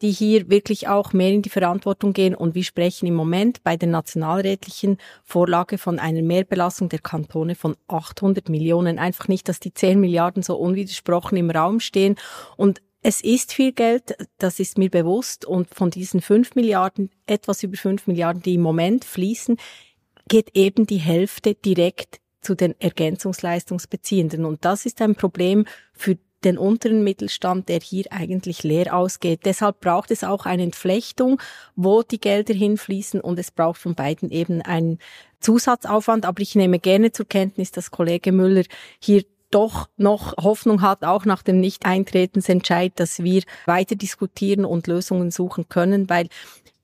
die 0.00 0.10
hier 0.10 0.50
wirklich 0.50 0.88
auch 0.88 1.12
mehr 1.12 1.30
in 1.30 1.42
die 1.42 1.48
Verantwortung 1.48 2.12
gehen. 2.12 2.34
Und 2.34 2.54
wir 2.54 2.64
sprechen 2.64 3.06
im 3.06 3.14
Moment 3.14 3.62
bei 3.62 3.76
der 3.76 3.88
nationalrätlichen 3.88 4.98
Vorlage 5.22 5.78
von 5.78 5.98
einer 5.98 6.22
Mehrbelastung 6.22 6.88
der 6.88 6.98
Kantone 6.98 7.54
von 7.54 7.76
800 7.88 8.48
Millionen. 8.48 8.98
Einfach 8.98 9.28
nicht, 9.28 9.48
dass 9.48 9.60
die 9.60 9.72
10 9.72 10.00
Milliarden 10.00 10.42
so 10.42 10.56
unwidersprochen 10.56 11.38
im 11.38 11.50
Raum 11.50 11.80
stehen. 11.80 12.16
Und 12.56 12.82
es 13.02 13.20
ist 13.20 13.52
viel 13.52 13.72
Geld, 13.72 14.16
das 14.38 14.60
ist 14.60 14.78
mir 14.78 14.88
bewusst. 14.88 15.44
Und 15.44 15.74
von 15.74 15.90
diesen 15.90 16.20
fünf 16.20 16.54
Milliarden, 16.54 17.10
etwas 17.26 17.62
über 17.62 17.76
fünf 17.76 18.06
Milliarden, 18.06 18.42
die 18.42 18.54
im 18.54 18.62
Moment 18.62 19.04
fließen, 19.04 19.56
geht 20.28 20.56
eben 20.56 20.86
die 20.86 20.98
Hälfte 20.98 21.54
direkt 21.54 22.20
zu 22.40 22.54
den 22.54 22.74
Ergänzungsleistungsbeziehenden. 22.80 24.44
Und 24.44 24.64
das 24.64 24.86
ist 24.86 25.02
ein 25.02 25.16
Problem 25.16 25.64
für 25.92 26.16
den 26.44 26.58
unteren 26.58 27.04
Mittelstand, 27.04 27.68
der 27.68 27.80
hier 27.80 28.06
eigentlich 28.10 28.62
leer 28.62 28.96
ausgeht. 28.96 29.40
Deshalb 29.44 29.80
braucht 29.80 30.10
es 30.10 30.24
auch 30.24 30.44
eine 30.44 30.64
Entflechtung, 30.64 31.40
wo 31.76 32.02
die 32.02 32.20
Gelder 32.20 32.54
hinfließen 32.54 33.20
und 33.20 33.38
es 33.38 33.50
braucht 33.50 33.80
von 33.80 33.94
beiden 33.94 34.30
eben 34.30 34.60
einen 34.62 34.98
Zusatzaufwand. 35.40 36.26
Aber 36.26 36.40
ich 36.42 36.54
nehme 36.54 36.78
gerne 36.78 37.12
zur 37.12 37.26
Kenntnis, 37.26 37.70
dass 37.70 37.90
Kollege 37.90 38.32
Müller 38.32 38.64
hier 39.00 39.24
doch 39.52 39.88
noch 39.96 40.36
Hoffnung 40.36 40.82
hat, 40.82 41.04
auch 41.04 41.24
nach 41.24 41.42
dem 41.42 41.60
Nicht-Eintretensentscheid, 41.60 42.92
dass 42.96 43.22
wir 43.22 43.42
weiter 43.66 43.94
diskutieren 43.94 44.64
und 44.64 44.86
Lösungen 44.86 45.30
suchen 45.30 45.68
können, 45.68 46.10
weil 46.10 46.28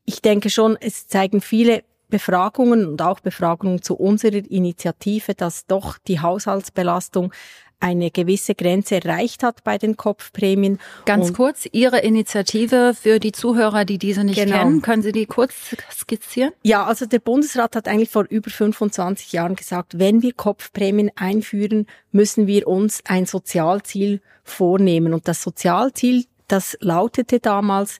ich 0.05 0.23
denke 0.23 0.49
schon, 0.51 0.77
es 0.81 1.09
zeigen 1.09 1.41
viele 1.41 1.83
Befragungen 2.09 2.87
und 2.87 3.03
auch 3.03 3.21
Befragungen 3.21 3.83
zu 3.83 3.95
unserer 3.95 4.51
Initiative, 4.51 5.35
dass 5.35 5.67
doch 5.67 5.99
die 5.99 6.21
Haushaltsbelastung 6.21 7.33
eine 7.81 8.11
gewisse 8.11 8.55
Grenze 8.55 8.97
erreicht 8.97 9.43
hat 9.43 9.63
bei 9.65 9.79
den 9.79 9.97
Kopfprämien. 9.97 10.79
Ganz 11.05 11.29
und 11.29 11.35
kurz, 11.35 11.67
Ihre 11.71 11.99
Initiative 11.99 12.95
für 13.01 13.21
die 13.21 13.33
Zuhörer, 13.33 13.85
die 13.85 13.99
diese 13.99 14.25
nicht 14.25 14.41
genau. 14.41 14.59
kennen, 14.59 14.83
können 14.83 15.03
Sie 15.03 15.13
die 15.13 15.27
kurz 15.27 15.55
skizzieren? 15.91 16.53
Ja, 16.63 16.85
also 16.85 17.07
der 17.07 17.21
Bundesrat 17.21 17.77
hat 17.77 17.89
eigentlich 17.89 18.11
vor 18.11 18.27
über 18.29 18.51
25 18.51 19.33
Jahren 19.33 19.57
gesagt, 19.57 19.99
wenn 19.99 20.23
wir 20.23 20.33
Kopfprämien 20.33 21.11
einführen, 21.15 21.87
müssen 22.11 22.47
wir 22.47 22.67
uns 22.67 23.03
ein 23.07 23.27
Sozialziel 23.27 24.21
vornehmen. 24.43 25.15
Und 25.15 25.29
das 25.29 25.43
Sozialziel, 25.43 26.25
das 26.49 26.77
lautete 26.81 27.39
damals, 27.39 27.99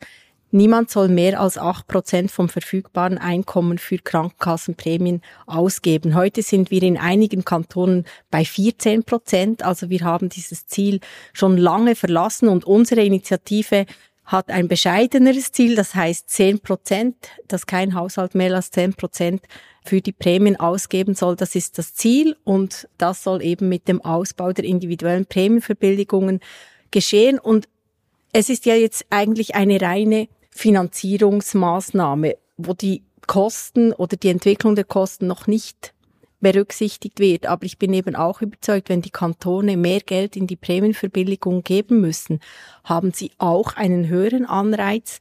Niemand 0.51 0.91
soll 0.91 1.09
mehr 1.09 1.41
als 1.41 1.59
acht 1.59 1.87
Prozent 1.89 2.31
vom 2.31 2.49
verfügbaren 2.49 3.19
Einkommen 3.19 3.77
für 3.77 3.99
Krankenkassenprämien 3.99 5.21
ausgeben. 5.47 6.15
Heute 6.15 6.43
sind 6.43 6.71
wir 6.71 6.83
in 6.83 6.97
einigen 6.97 7.45
Kantonen 7.45 8.07
bei 8.31 8.47
14 8.47 9.05
Prozent. 9.05 9.63
Also 9.63 9.91
wir 9.91 10.01
haben 10.01 10.31
dieses 10.31 10.67
Ziel 10.67 11.01
schon 11.35 11.59
lange 11.59 11.95
verlassen 11.95 12.49
und 12.49 12.65
unsere 12.65 13.03
Initiative 13.03 13.85
hat 14.25 14.51
ein 14.51 14.69
bescheideneres 14.69 15.53
Ziel, 15.53 15.75
das 15.75 15.95
heißt 15.95 16.31
10 16.31 16.61
Prozent, 16.61 17.17
dass 17.47 17.67
kein 17.67 17.95
Haushalt 17.95 18.35
mehr 18.35 18.55
als 18.55 18.71
10 18.71 18.95
Prozent 18.95 19.43
für 19.85 20.01
die 20.01 20.13
Prämien 20.13 20.57
ausgeben 20.57 21.15
soll. 21.15 21.37
Das 21.37 21.55
ist 21.57 21.77
das 21.77 21.95
Ziel 21.95 22.37
und 22.45 22.89
das 22.97 23.23
soll 23.23 23.43
eben 23.43 23.69
mit 23.69 23.87
dem 23.87 24.03
Ausbau 24.03 24.53
der 24.53 24.65
individuellen 24.65 25.27
Prämienverbilligungen 25.27 26.41
geschehen. 26.91 27.39
Und 27.39 27.69
es 28.33 28.49
ist 28.49 28.67
ja 28.67 28.75
jetzt 28.75 29.07
eigentlich 29.11 29.55
eine 29.55 29.81
reine 29.81 30.29
Finanzierungsmaßnahme, 30.59 32.37
wo 32.57 32.73
die 32.75 33.05
Kosten 33.29 33.93
oder 33.93 34.17
die 34.17 34.31
Entwicklung 34.31 34.75
der 34.75 34.85
Kosten 34.85 35.29
noch 35.29 35.47
nicht 35.47 35.95
berücksichtigt 36.41 37.21
wird. 37.21 37.47
Aber 37.47 37.65
ich 37.65 37.79
bin 37.79 37.93
eben 37.93 38.17
auch 38.17 38.43
überzeugt, 38.43 38.89
wenn 38.89 39.01
die 39.01 39.11
Kantone 39.11 39.77
mehr 39.77 40.01
Geld 40.01 40.35
in 40.35 40.49
die 40.49 40.57
Prämienverbilligung 40.57 41.63
geben 41.63 42.01
müssen, 42.01 42.41
haben 42.83 43.13
sie 43.13 43.31
auch 43.39 43.77
einen 43.77 44.09
höheren 44.09 44.47
Anreiz, 44.47 45.21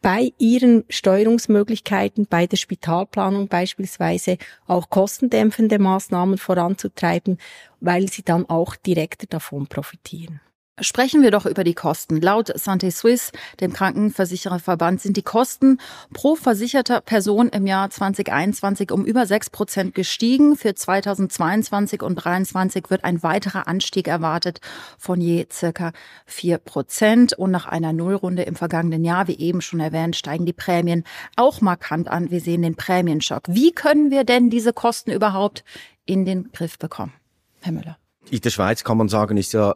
bei 0.00 0.32
ihren 0.38 0.84
Steuerungsmöglichkeiten, 0.88 2.26
bei 2.26 2.46
der 2.46 2.56
Spitalplanung 2.56 3.48
beispielsweise 3.48 4.38
auch 4.66 4.88
kostendämpfende 4.88 5.78
Maßnahmen 5.78 6.38
voranzutreiben, 6.38 7.38
weil 7.80 8.08
sie 8.08 8.22
dann 8.22 8.48
auch 8.48 8.74
direkter 8.74 9.26
davon 9.28 9.68
profitieren. 9.68 10.40
Sprechen 10.80 11.20
wir 11.20 11.30
doch 11.30 11.44
über 11.44 11.64
die 11.64 11.74
Kosten. 11.74 12.18
Laut 12.18 12.48
Santé 12.48 12.90
Suisse, 12.90 13.30
dem 13.60 13.74
Krankenversichererverband, 13.74 15.02
sind 15.02 15.18
die 15.18 15.22
Kosten 15.22 15.78
pro 16.14 16.34
versicherter 16.34 17.02
Person 17.02 17.50
im 17.50 17.66
Jahr 17.66 17.90
2021 17.90 18.90
um 18.90 19.04
über 19.04 19.26
6 19.26 19.50
Prozent 19.50 19.94
gestiegen. 19.94 20.56
Für 20.56 20.74
2022 20.74 22.02
und 22.02 22.18
2023 22.18 22.88
wird 22.88 23.04
ein 23.04 23.22
weiterer 23.22 23.68
Anstieg 23.68 24.08
erwartet 24.08 24.60
von 24.96 25.20
je 25.20 25.46
circa 25.52 25.92
4 26.24 26.56
Prozent. 26.56 27.34
Und 27.34 27.50
nach 27.50 27.66
einer 27.66 27.92
Nullrunde 27.92 28.44
im 28.44 28.56
vergangenen 28.56 29.04
Jahr, 29.04 29.28
wie 29.28 29.38
eben 29.38 29.60
schon 29.60 29.80
erwähnt, 29.80 30.16
steigen 30.16 30.46
die 30.46 30.54
Prämien 30.54 31.04
auch 31.36 31.60
markant 31.60 32.08
an. 32.08 32.30
Wir 32.30 32.40
sehen 32.40 32.62
den 32.62 32.76
Prämienschock. 32.76 33.42
Wie 33.46 33.72
können 33.72 34.10
wir 34.10 34.24
denn 34.24 34.48
diese 34.48 34.72
Kosten 34.72 35.10
überhaupt 35.10 35.64
in 36.06 36.24
den 36.24 36.50
Griff 36.50 36.78
bekommen? 36.78 37.12
Herr 37.60 37.72
Müller. 37.72 37.98
In 38.30 38.40
der 38.40 38.50
Schweiz 38.50 38.84
kann 38.84 38.98
man 38.98 39.08
sagen, 39.08 39.36
ist 39.36 39.52
ja 39.52 39.74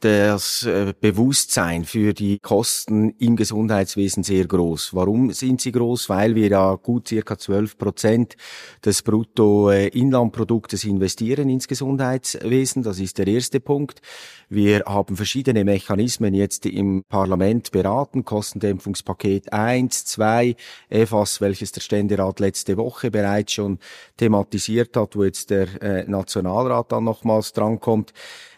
das 0.00 0.64
äh, 0.64 0.92
Bewusstsein 1.00 1.84
für 1.84 2.12
die 2.12 2.38
Kosten 2.38 3.10
im 3.18 3.36
Gesundheitswesen 3.36 4.22
sehr 4.22 4.46
groß. 4.46 4.94
Warum 4.94 5.32
sind 5.32 5.60
sie 5.60 5.72
groß? 5.72 6.08
Weil 6.08 6.34
wir 6.34 6.48
ja 6.48 6.74
gut 6.74 7.08
circa 7.08 7.38
12 7.38 7.78
Prozent 7.78 8.36
des 8.84 9.02
Bruttoinlandproduktes 9.02 10.84
investieren 10.84 11.48
ins 11.48 11.68
Gesundheitswesen. 11.68 12.82
Das 12.82 13.00
ist 13.00 13.18
der 13.18 13.26
erste 13.26 13.60
Punkt. 13.60 14.02
Wir 14.48 14.82
haben 14.86 15.16
verschiedene 15.16 15.64
Mechanismen 15.64 16.34
jetzt 16.34 16.66
im 16.66 17.04
Parlament 17.08 17.70
beraten. 17.70 18.24
Kostendämpfungspaket 18.24 19.52
1, 19.52 20.04
2, 20.04 20.56
EFAS, 20.90 21.40
welches 21.40 21.72
der 21.72 21.80
Ständerat 21.80 22.40
letzte 22.40 22.76
Woche 22.76 23.10
bereits 23.10 23.52
schon 23.52 23.78
thematisiert 24.16 24.96
hat, 24.96 25.16
wo 25.16 25.24
jetzt 25.24 25.50
der 25.50 25.82
äh, 25.82 26.04
Nationalrat 26.08 26.92
dann 26.92 27.04
nochmals 27.04 27.52
drankommt. 27.70 28.12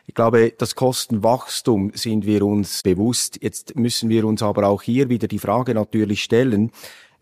Ich 0.07 0.14
glaube, 0.14 0.52
das 0.57 0.75
Kostenwachstum 0.75 1.92
sind 1.95 2.26
wir 2.26 2.45
uns 2.45 2.83
bewusst. 2.83 3.38
Jetzt 3.40 3.76
müssen 3.76 4.09
wir 4.09 4.26
uns 4.26 4.42
aber 4.42 4.66
auch 4.66 4.83
hier 4.83 5.09
wieder 5.09 5.28
die 5.28 5.38
Frage 5.38 5.75
natürlich 5.75 6.23
stellen, 6.23 6.73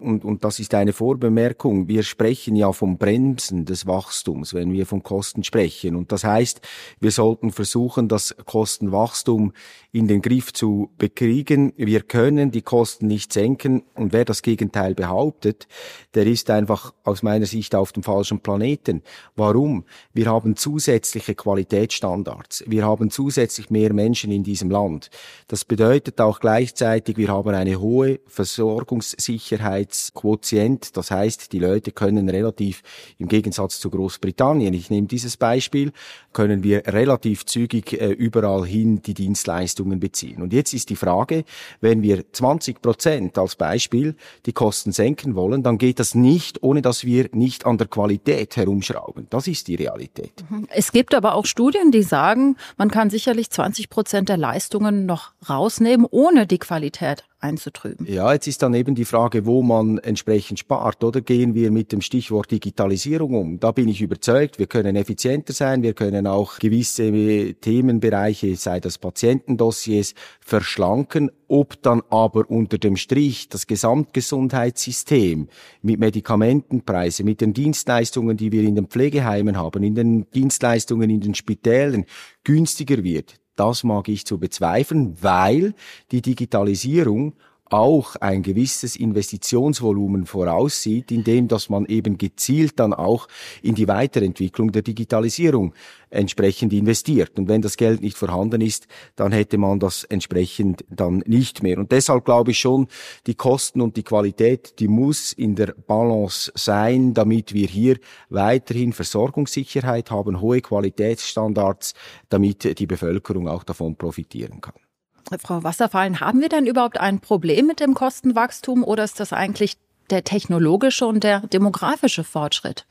und, 0.00 0.25
und 0.25 0.45
das 0.45 0.59
ist 0.59 0.75
eine 0.75 0.92
Vorbemerkung, 0.92 1.88
wir 1.88 2.02
sprechen 2.02 2.57
ja 2.57 2.73
vom 2.73 2.99
Bremsen 2.99 3.64
des 3.64 3.87
Wachstums, 3.87 4.54
wenn 4.54 4.73
wir 4.73 4.87
von 4.87 5.02
Kosten 5.02 5.45
sprechen. 5.45 5.97
Und 5.97 6.12
das 6.12 6.25
heißt, 6.25 6.61
wir 7.00 7.11
sollten 7.11 7.52
versuchen, 7.52 8.09
das 8.09 8.35
Kostenwachstum 8.45 9.52
in 9.92 10.07
den 10.07 10.23
Griff 10.23 10.52
zu 10.52 10.90
bekriegen. 10.99 11.73
Wir 11.76 12.02
können 12.02 12.50
die 12.50 12.62
Kosten 12.62 13.07
nicht 13.07 13.33
senken. 13.33 13.83
Und 13.95 14.12
wer 14.12 14.25
das 14.25 14.42
Gegenteil 14.42 14.95
behauptet, 14.95 15.66
der 16.14 16.26
ist 16.26 16.49
einfach 16.50 16.95
aus 17.02 17.23
meiner 17.23 17.47
Sicht 17.47 17.75
auf 17.75 17.92
dem 17.92 18.02
falschen 18.02 18.40
Planeten. 18.40 19.02
Warum? 19.35 19.85
Wir 20.12 20.26
haben 20.26 20.57
zusätzliche 20.57 21.35
Qualitätsstandards. 21.35 22.64
Wir 22.66 22.85
haben 22.85 23.11
zusätzlich 23.11 23.71
mehr 23.71 23.92
Menschen 23.92 24.30
in 24.30 24.45
diesem 24.45 24.71
Land. 24.71 25.11
Das 25.49 25.64
bedeutet 25.64 26.21
auch 26.21 26.40
gleichzeitig, 26.40 27.16
wir 27.16 27.28
haben 27.28 27.54
eine 27.54 27.80
hohe 27.80 28.21
Versorgungssicherheit 28.26 29.89
Quotient. 30.14 30.97
Das 30.97 31.11
heißt, 31.11 31.52
die 31.52 31.59
Leute 31.59 31.92
können 31.92 32.28
relativ, 32.28 32.82
im 33.18 33.28
Gegensatz 33.28 33.80
zu 33.80 33.90
Großbritannien, 33.90 34.75
ich 34.75 34.90
nehme 34.90 35.06
dieses 35.06 35.37
Beispiel, 35.37 35.92
können 36.32 36.62
wir 36.62 36.87
relativ 36.87 37.47
zügig 37.47 37.92
äh, 37.92 38.11
überall 38.11 38.66
hin 38.66 39.02
die 39.02 39.14
Dienstleistungen 39.14 40.00
beziehen. 40.00 40.42
Und 40.42 40.52
jetzt 40.52 40.73
ist 40.73 40.90
die 40.90 40.97
Frage, 40.97 41.44
wenn 41.80 42.02
wir 42.02 42.25
20 42.32 42.82
Prozent 42.82 43.38
als 43.38 43.56
Beispiel 43.56 44.14
die 44.47 44.52
Kosten 44.52 44.92
senken 44.92 45.35
wollen, 45.35 45.62
dann 45.62 45.78
geht 45.78 45.99
das 45.99 46.14
nicht, 46.14 46.62
ohne 46.62 46.82
dass 46.82 47.04
wir 47.04 47.28
nicht 47.32 47.66
an 47.66 47.78
der 47.78 47.88
Qualität 47.88 48.56
herumschrauben. 48.56 49.26
Das 49.30 49.47
ist 49.47 49.68
die 49.68 49.75
Realität. 49.75 50.32
Mhm. 50.49 50.66
Es 50.70 50.92
gibt 50.92 51.14
aber 51.14 51.35
auch 51.35 51.47
Studien, 51.47 51.90
die 51.90 52.02
sagen, 52.02 52.56
man 52.76 52.90
kann 52.90 53.11
sicherlich 53.11 53.50
20 53.50 53.90
Prozent 53.90 54.28
der 54.28 54.37
Leistungen 54.37 55.06
noch 55.06 55.32
rausnehmen, 55.49 56.06
ohne 56.11 56.47
die 56.47 56.59
Qualität 56.59 57.25
einzutrüben. 57.40 58.06
Ja, 58.06 58.32
jetzt 58.32 58.47
ist 58.47 58.62
dann 58.62 58.75
eben 58.75 58.94
die 58.94 59.04
Frage, 59.04 59.47
wo 59.47 59.62
man 59.62 59.99
entsprechend 59.99 60.59
spart, 60.59 61.02
oder 61.02 61.20
gehen 61.20 61.54
wir 61.54 61.70
mit 61.70 61.92
dem 61.92 62.00
Stichwort 62.00 62.50
Digitalisierung 62.50 63.35
um? 63.35 63.61
Da 63.61 63.73
bin 63.73 63.88
ich 63.88 64.02
überzeugt, 64.02 64.59
wir 64.59 64.66
können 64.66 64.94
effizienter 64.97 65.52
sein, 65.52 65.82
wir 65.82 65.94
können 65.94 66.26
auch 66.26 66.59
gewisse 66.59 67.54
Themenbereiche, 67.54 68.54
sei 68.56 68.80
das 68.80 68.99
Patientendossiers, 68.99 70.14
verschlanken, 70.40 71.30
ob 71.49 71.82
dann 71.82 72.02
aber 72.11 72.49
unter 72.50 72.78
dem 72.78 72.97
Strich 72.97 73.49
das 73.49 73.66
Gesamtgesundheitssystem 73.66 75.49
mit 75.82 75.99
Medikamentenpreise, 75.99 77.25
mit 77.25 77.40
den 77.40 77.54
Dienstleistungen, 77.54 78.37
die 78.37 78.52
wir 78.52 78.62
in 78.62 78.75
den 78.75 78.87
Pflegeheimen 78.87 79.56
haben, 79.56 79.82
in 79.82 79.94
den 79.94 80.30
Dienstleistungen 80.30 81.11
in 81.11 81.20
den 81.20 81.35
Spitälen 81.35 82.04
günstiger 82.44 83.02
wird. 83.02 83.39
Das 83.61 83.85
mag 83.85 84.09
ich 84.09 84.25
zu 84.25 84.38
bezweifeln, 84.38 85.19
weil 85.21 85.75
die 86.12 86.23
Digitalisierung 86.23 87.35
auch 87.70 88.16
ein 88.16 88.42
gewisses 88.42 88.96
Investitionsvolumen 88.96 90.26
voraussieht, 90.26 91.10
indem 91.10 91.48
dass 91.48 91.70
man 91.70 91.86
eben 91.86 92.18
gezielt 92.18 92.78
dann 92.78 92.92
auch 92.92 93.28
in 93.62 93.74
die 93.74 93.88
Weiterentwicklung 93.88 94.72
der 94.72 94.82
Digitalisierung 94.82 95.72
entsprechend 96.10 96.72
investiert. 96.72 97.38
Und 97.38 97.48
wenn 97.48 97.62
das 97.62 97.76
Geld 97.76 98.02
nicht 98.02 98.16
vorhanden 98.16 98.60
ist, 98.60 98.88
dann 99.16 99.32
hätte 99.32 99.58
man 99.58 99.78
das 99.78 100.04
entsprechend 100.04 100.84
dann 100.90 101.22
nicht 101.26 101.62
mehr. 101.62 101.78
Und 101.78 101.92
deshalb 101.92 102.24
glaube 102.24 102.50
ich 102.50 102.58
schon, 102.58 102.88
die 103.26 103.34
Kosten 103.34 103.80
und 103.80 103.96
die 103.96 104.02
Qualität, 104.02 104.78
die 104.80 104.88
muss 104.88 105.32
in 105.32 105.54
der 105.54 105.74
Balance 105.86 106.52
sein, 106.54 107.14
damit 107.14 107.54
wir 107.54 107.68
hier 107.68 107.98
weiterhin 108.28 108.92
Versorgungssicherheit 108.92 110.10
haben, 110.10 110.40
hohe 110.40 110.60
Qualitätsstandards, 110.60 111.94
damit 112.28 112.78
die 112.78 112.86
Bevölkerung 112.86 113.48
auch 113.48 113.62
davon 113.62 113.96
profitieren 113.96 114.60
kann. 114.60 114.89
Frau 115.38 115.62
Wasserfallen, 115.62 116.20
haben 116.20 116.40
wir 116.40 116.49
denn 116.49 116.66
überhaupt 116.66 116.99
ein 116.99 117.20
Problem 117.20 117.66
mit 117.66 117.80
dem 117.80 117.94
Kostenwachstum 117.94 118.82
oder 118.82 119.05
ist 119.05 119.20
das 119.20 119.33
eigentlich 119.33 119.76
der 120.11 120.24
technologische 120.24 121.07
und 121.07 121.22
der 121.22 121.40
demografische 121.40 122.24
Fortschritt? 122.24 122.87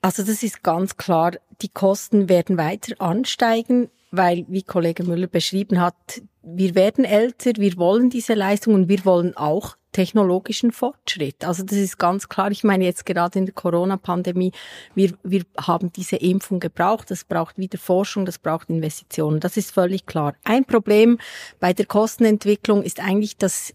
Also 0.00 0.22
das 0.22 0.42
ist 0.42 0.62
ganz 0.62 0.96
klar, 0.96 1.32
die 1.62 1.68
Kosten 1.68 2.28
werden 2.28 2.58
weiter 2.58 2.94
ansteigen, 3.00 3.90
weil, 4.10 4.44
wie 4.48 4.62
Kollege 4.62 5.02
Müller 5.02 5.26
beschrieben 5.26 5.80
hat, 5.80 6.22
wir 6.42 6.74
werden 6.74 7.04
älter, 7.04 7.52
wir 7.56 7.76
wollen 7.78 8.10
diese 8.10 8.34
Leistung 8.34 8.74
und 8.74 8.88
wir 8.88 9.04
wollen 9.04 9.36
auch 9.36 9.76
technologischen 9.94 10.72
Fortschritt. 10.72 11.44
Also 11.44 11.62
das 11.62 11.78
ist 11.78 11.98
ganz 11.98 12.28
klar. 12.28 12.50
Ich 12.50 12.64
meine 12.64 12.84
jetzt 12.84 13.06
gerade 13.06 13.38
in 13.38 13.46
der 13.46 13.54
Corona-Pandemie, 13.54 14.52
wir, 14.94 15.12
wir 15.22 15.44
haben 15.58 15.92
diese 15.92 16.16
Impfung 16.16 16.60
gebraucht. 16.60 17.10
Das 17.10 17.24
braucht 17.24 17.56
wieder 17.56 17.78
Forschung, 17.78 18.26
das 18.26 18.38
braucht 18.38 18.68
Investitionen. 18.68 19.40
Das 19.40 19.56
ist 19.56 19.70
völlig 19.70 20.04
klar. 20.04 20.34
Ein 20.44 20.64
Problem 20.66 21.18
bei 21.60 21.72
der 21.72 21.86
Kostenentwicklung 21.86 22.82
ist 22.82 23.00
eigentlich, 23.00 23.36
dass 23.36 23.72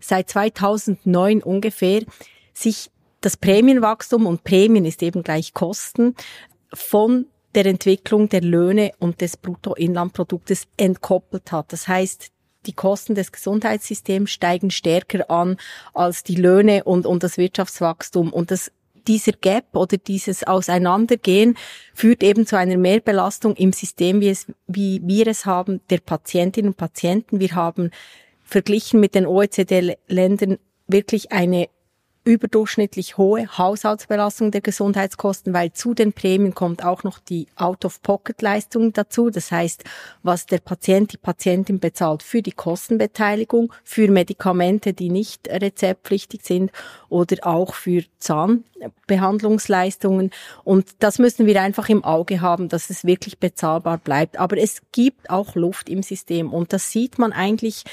seit 0.00 0.30
2009 0.30 1.42
ungefähr 1.42 2.02
sich 2.54 2.90
das 3.20 3.36
Prämienwachstum 3.36 4.24
und 4.26 4.44
Prämien 4.44 4.84
ist 4.84 5.02
eben 5.02 5.22
gleich 5.22 5.52
Kosten 5.52 6.14
von 6.72 7.26
der 7.56 7.66
Entwicklung 7.66 8.28
der 8.28 8.42
Löhne 8.42 8.92
und 8.98 9.20
des 9.20 9.36
Bruttoinlandproduktes 9.36 10.68
entkoppelt 10.76 11.50
hat. 11.50 11.72
Das 11.72 11.88
heißt, 11.88 12.30
die 12.66 12.72
Kosten 12.72 13.14
des 13.14 13.32
Gesundheitssystems 13.32 14.30
steigen 14.30 14.70
stärker 14.70 15.30
an 15.30 15.56
als 15.94 16.22
die 16.22 16.36
Löhne 16.36 16.84
und, 16.84 17.06
und 17.06 17.22
das 17.22 17.38
Wirtschaftswachstum. 17.38 18.32
Und 18.32 18.50
das 18.50 18.72
dieser 19.06 19.32
Gap 19.32 19.74
oder 19.74 19.96
dieses 19.96 20.44
Auseinandergehen 20.44 21.56
führt 21.94 22.22
eben 22.22 22.46
zu 22.46 22.58
einer 22.58 22.76
Mehrbelastung 22.76 23.54
im 23.56 23.72
System, 23.72 24.20
wie, 24.20 24.30
es, 24.30 24.46
wie 24.66 25.00
wir 25.04 25.26
es 25.28 25.46
haben, 25.46 25.80
der 25.90 25.98
Patientinnen 25.98 26.70
und 26.70 26.76
Patienten. 26.76 27.40
Wir 27.40 27.54
haben 27.54 27.90
verglichen 28.42 29.00
mit 29.00 29.14
den 29.14 29.26
OECD-Ländern 29.26 30.58
wirklich 30.86 31.32
eine 31.32 31.68
überdurchschnittlich 32.26 33.16
hohe 33.16 33.46
Haushaltsbelastung 33.56 34.50
der 34.50 34.60
Gesundheitskosten, 34.60 35.54
weil 35.54 35.72
zu 35.72 35.94
den 35.94 36.12
Prämien 36.12 36.54
kommt 36.54 36.84
auch 36.84 37.04
noch 37.04 37.20
die 37.20 37.46
Out-of-Pocket-Leistung 37.54 38.92
dazu. 38.92 39.30
Das 39.30 39.52
heißt, 39.52 39.84
was 40.24 40.46
der 40.46 40.58
Patient, 40.58 41.12
die 41.12 41.18
Patientin 41.18 41.78
bezahlt 41.78 42.24
für 42.24 42.42
die 42.42 42.50
Kostenbeteiligung, 42.50 43.72
für 43.84 44.10
Medikamente, 44.10 44.92
die 44.92 45.08
nicht 45.08 45.48
rezeptpflichtig 45.48 46.40
sind 46.42 46.72
oder 47.08 47.46
auch 47.46 47.74
für 47.74 48.02
Zahnbehandlungsleistungen. 48.18 50.32
Und 50.64 50.96
das 50.98 51.20
müssen 51.20 51.46
wir 51.46 51.62
einfach 51.62 51.88
im 51.88 52.02
Auge 52.02 52.40
haben, 52.40 52.68
dass 52.68 52.90
es 52.90 53.04
wirklich 53.04 53.38
bezahlbar 53.38 53.98
bleibt. 53.98 54.40
Aber 54.40 54.58
es 54.58 54.82
gibt 54.90 55.30
auch 55.30 55.54
Luft 55.54 55.88
im 55.88 56.02
System 56.02 56.52
und 56.52 56.72
das 56.72 56.90
sieht 56.90 57.20
man 57.20 57.32
eigentlich 57.32 57.84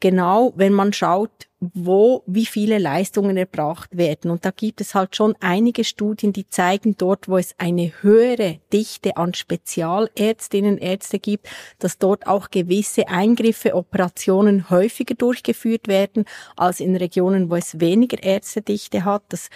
genau, 0.00 0.54
wenn 0.56 0.72
man 0.72 0.94
schaut, 0.94 1.46
wo 1.74 2.24
wie 2.26 2.44
viele 2.44 2.78
Leistungen 2.78 3.36
erbracht 3.36 3.96
werden. 3.96 4.32
Und 4.32 4.44
da 4.44 4.50
gibt 4.50 4.80
es 4.80 4.96
halt 4.96 5.14
schon 5.14 5.36
einige 5.38 5.84
Studien, 5.84 6.32
die 6.32 6.48
zeigen 6.48 6.96
dort, 6.98 7.28
wo 7.28 7.38
es 7.38 7.54
eine 7.56 7.92
höhere 8.02 8.58
Dichte 8.72 9.16
an 9.16 9.32
Spezialärztinnen, 9.32 10.78
Ärzte 10.78 11.20
gibt, 11.20 11.48
dass 11.78 11.98
dort 11.98 12.26
auch 12.26 12.50
gewisse 12.50 13.06
Eingriffe, 13.08 13.76
Operationen 13.76 14.70
häufiger 14.70 15.14
durchgeführt 15.14 15.86
werden 15.86 16.24
als 16.56 16.80
in 16.80 16.96
Regionen, 16.96 17.48
wo 17.48 17.54
es 17.54 17.78
weniger 17.78 18.20
Ärztedichte 18.22 19.04
hat. 19.04 19.22
Das 19.28 19.48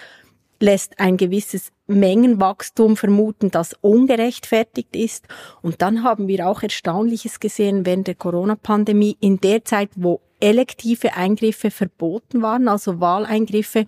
lässt 0.59 0.99
ein 0.99 1.17
gewisses 1.17 1.71
Mengenwachstum 1.87 2.97
vermuten, 2.97 3.51
das 3.51 3.73
ungerechtfertigt 3.81 4.95
ist. 4.95 5.25
Und 5.61 5.81
dann 5.81 6.03
haben 6.03 6.27
wir 6.27 6.47
auch 6.47 6.63
Erstaunliches 6.63 7.39
gesehen 7.39 7.85
während 7.85 8.07
der 8.07 8.15
Corona-Pandemie. 8.15 9.17
In 9.19 9.39
der 9.39 9.65
Zeit, 9.65 9.89
wo 9.95 10.21
elektive 10.39 11.15
Eingriffe 11.15 11.71
verboten 11.71 12.41
waren, 12.41 12.67
also 12.67 12.99
Wahleingriffe, 12.99 13.87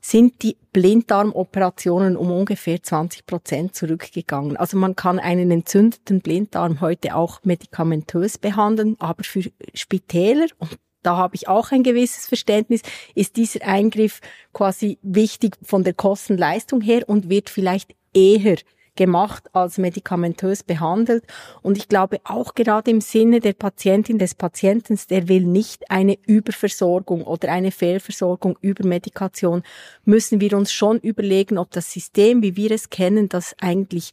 sind 0.00 0.42
die 0.42 0.56
Blinddarmoperationen 0.72 2.16
um 2.16 2.30
ungefähr 2.30 2.82
20 2.82 3.26
Prozent 3.26 3.74
zurückgegangen. 3.74 4.56
Also 4.56 4.78
man 4.78 4.96
kann 4.96 5.18
einen 5.18 5.50
entzündeten 5.50 6.20
Blinddarm 6.20 6.80
heute 6.80 7.14
auch 7.14 7.40
medikamentös 7.44 8.38
behandeln, 8.38 8.96
aber 8.98 9.24
für 9.24 9.42
Spitäler 9.74 10.46
und 10.58 10.78
da 11.02 11.16
habe 11.16 11.34
ich 11.34 11.48
auch 11.48 11.72
ein 11.72 11.82
gewisses 11.82 12.26
Verständnis, 12.26 12.82
ist 13.14 13.36
dieser 13.36 13.66
Eingriff 13.66 14.20
quasi 14.52 14.98
wichtig 15.02 15.56
von 15.62 15.82
der 15.82 15.94
Kostenleistung 15.94 16.82
her 16.82 17.08
und 17.08 17.30
wird 17.30 17.48
vielleicht 17.48 17.94
eher 18.12 18.56
gemacht 19.00 19.48
als 19.54 19.78
medikamentös 19.78 20.62
behandelt. 20.62 21.24
Und 21.62 21.78
ich 21.78 21.88
glaube 21.88 22.18
auch 22.24 22.54
gerade 22.54 22.90
im 22.90 23.00
Sinne 23.00 23.40
der 23.40 23.54
Patientin, 23.54 24.18
des 24.18 24.34
Patienten, 24.34 25.00
der 25.08 25.26
will 25.26 25.46
nicht 25.46 25.90
eine 25.90 26.18
Überversorgung 26.26 27.22
oder 27.24 27.50
eine 27.50 27.70
Fehlversorgung 27.70 28.58
über 28.60 28.86
Medikation, 28.86 29.62
müssen 30.04 30.42
wir 30.42 30.54
uns 30.54 30.70
schon 30.70 30.98
überlegen, 30.98 31.56
ob 31.56 31.70
das 31.70 31.90
System, 31.90 32.42
wie 32.42 32.56
wir 32.56 32.72
es 32.72 32.90
kennen, 32.90 33.30
das 33.30 33.56
eigentlich 33.58 34.10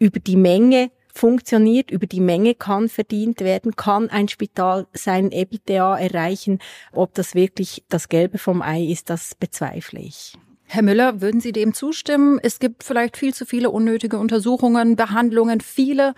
über 0.00 0.18
die 0.18 0.36
Menge 0.36 0.90
funktioniert, 1.14 1.92
über 1.92 2.06
die 2.08 2.20
Menge 2.20 2.56
kann 2.56 2.88
verdient 2.88 3.40
werden, 3.40 3.76
kann 3.76 4.10
ein 4.10 4.26
Spital 4.26 4.88
sein 4.94 5.30
EBITDA 5.30 5.96
erreichen. 5.96 6.58
Ob 6.90 7.14
das 7.14 7.36
wirklich 7.36 7.84
das 7.88 8.08
Gelbe 8.08 8.38
vom 8.38 8.62
Ei 8.62 8.82
ist, 8.82 9.10
das 9.10 9.36
bezweifle 9.36 10.00
ich. 10.00 10.32
Herr 10.74 10.82
Müller, 10.82 11.20
würden 11.20 11.42
Sie 11.42 11.52
dem 11.52 11.74
zustimmen? 11.74 12.40
Es 12.42 12.58
gibt 12.58 12.82
vielleicht 12.82 13.18
viel 13.18 13.34
zu 13.34 13.44
viele 13.44 13.68
unnötige 13.68 14.18
Untersuchungen, 14.18 14.96
Behandlungen, 14.96 15.60
viele 15.60 16.14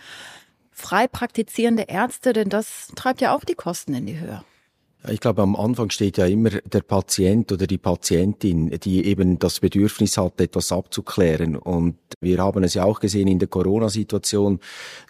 frei 0.70 1.08
praktizierende 1.08 1.86
Ärzte, 1.88 2.32
denn 2.32 2.50
das 2.50 2.86
treibt 2.94 3.20
ja 3.20 3.34
auch 3.34 3.42
die 3.42 3.56
Kosten 3.56 3.94
in 3.94 4.06
die 4.06 4.20
Höhe. 4.20 4.44
Ich 5.10 5.20
glaube, 5.20 5.42
am 5.42 5.54
Anfang 5.54 5.90
steht 5.90 6.16
ja 6.16 6.24
immer 6.24 6.48
der 6.48 6.80
Patient 6.80 7.52
oder 7.52 7.66
die 7.66 7.76
Patientin, 7.76 8.70
die 8.82 9.04
eben 9.04 9.38
das 9.38 9.60
Bedürfnis 9.60 10.16
hat, 10.16 10.40
etwas 10.40 10.72
abzuklären. 10.72 11.56
Und 11.56 11.96
wir 12.20 12.38
haben 12.38 12.64
es 12.64 12.72
ja 12.72 12.84
auch 12.84 13.00
gesehen 13.00 13.28
in 13.28 13.38
der 13.38 13.48
Corona-Situation, 13.48 14.60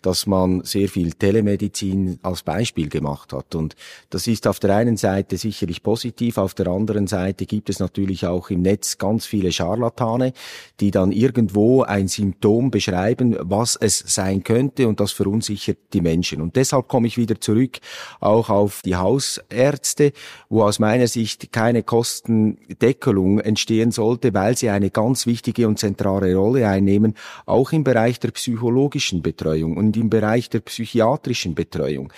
dass 0.02 0.26
man 0.26 0.64
sehr 0.64 0.88
viel 0.88 1.12
Telemedizin 1.12 2.18
als 2.22 2.42
Beispiel 2.42 2.88
gemacht 2.88 3.32
hat. 3.32 3.54
Und 3.54 3.76
das 4.10 4.26
ist 4.26 4.48
auf 4.48 4.58
der 4.58 4.74
einen 4.74 4.96
Seite 4.96 5.36
sicherlich 5.36 5.84
positiv, 5.84 6.38
auf 6.38 6.54
der 6.54 6.66
anderen 6.66 7.06
Seite 7.06 7.46
gibt 7.46 7.70
es 7.70 7.78
natürlich 7.78 8.26
auch 8.26 8.50
im 8.50 8.62
Netz 8.62 8.98
ganz 8.98 9.26
viele 9.26 9.52
Scharlatane, 9.52 10.32
die 10.80 10.90
dann 10.90 11.12
irgendwo 11.12 11.82
ein 11.82 12.08
Symptom 12.08 12.72
beschreiben, 12.72 13.36
was 13.40 13.76
es 13.76 13.98
sein 14.00 14.42
könnte 14.42 14.88
und 14.88 14.98
das 14.98 15.12
verunsichert 15.12 15.78
die 15.92 16.00
Menschen. 16.00 16.40
Und 16.40 16.56
deshalb 16.56 16.88
komme 16.88 17.06
ich 17.06 17.16
wieder 17.16 17.40
zurück 17.40 17.78
auch 18.18 18.50
auf 18.50 18.80
die 18.84 18.96
Hausärzte 18.96 19.83
Ärzte, 19.84 20.12
wo 20.48 20.62
aus 20.62 20.78
meiner 20.78 21.06
Sicht 21.08 21.52
keine 21.52 21.82
Kostendeckelung 21.82 23.38
entstehen 23.40 23.90
sollte, 23.90 24.32
weil 24.32 24.56
sie 24.56 24.70
eine 24.70 24.88
ganz 24.88 25.26
wichtige 25.26 25.68
und 25.68 25.78
zentrale 25.78 26.34
Rolle 26.34 26.66
einnehmen, 26.66 27.14
auch 27.44 27.72
im 27.72 27.84
Bereich 27.84 28.18
der 28.18 28.30
psychologischen 28.30 29.20
Betreuung 29.20 29.76
und 29.76 29.94
im 29.98 30.08
Bereich 30.08 30.48
der 30.48 30.60
psychiatrischen 30.60 31.54
Betreuung. 31.54 32.10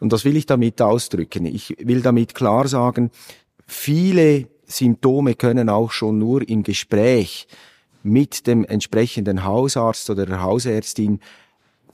Und 0.00 0.12
das 0.12 0.26
will 0.26 0.36
ich 0.36 0.44
damit 0.44 0.82
ausdrücken. 0.82 1.46
Ich 1.46 1.74
will 1.78 2.02
damit 2.02 2.34
klar 2.34 2.68
sagen, 2.68 3.10
viele 3.66 4.48
Symptome 4.66 5.34
können 5.34 5.70
auch 5.70 5.92
schon 5.92 6.18
nur 6.18 6.46
im 6.46 6.62
Gespräch 6.62 7.46
mit 8.02 8.46
dem 8.46 8.66
entsprechenden 8.66 9.44
Hausarzt 9.44 10.10
oder 10.10 10.26
der 10.26 10.42
Hausärztin 10.42 11.20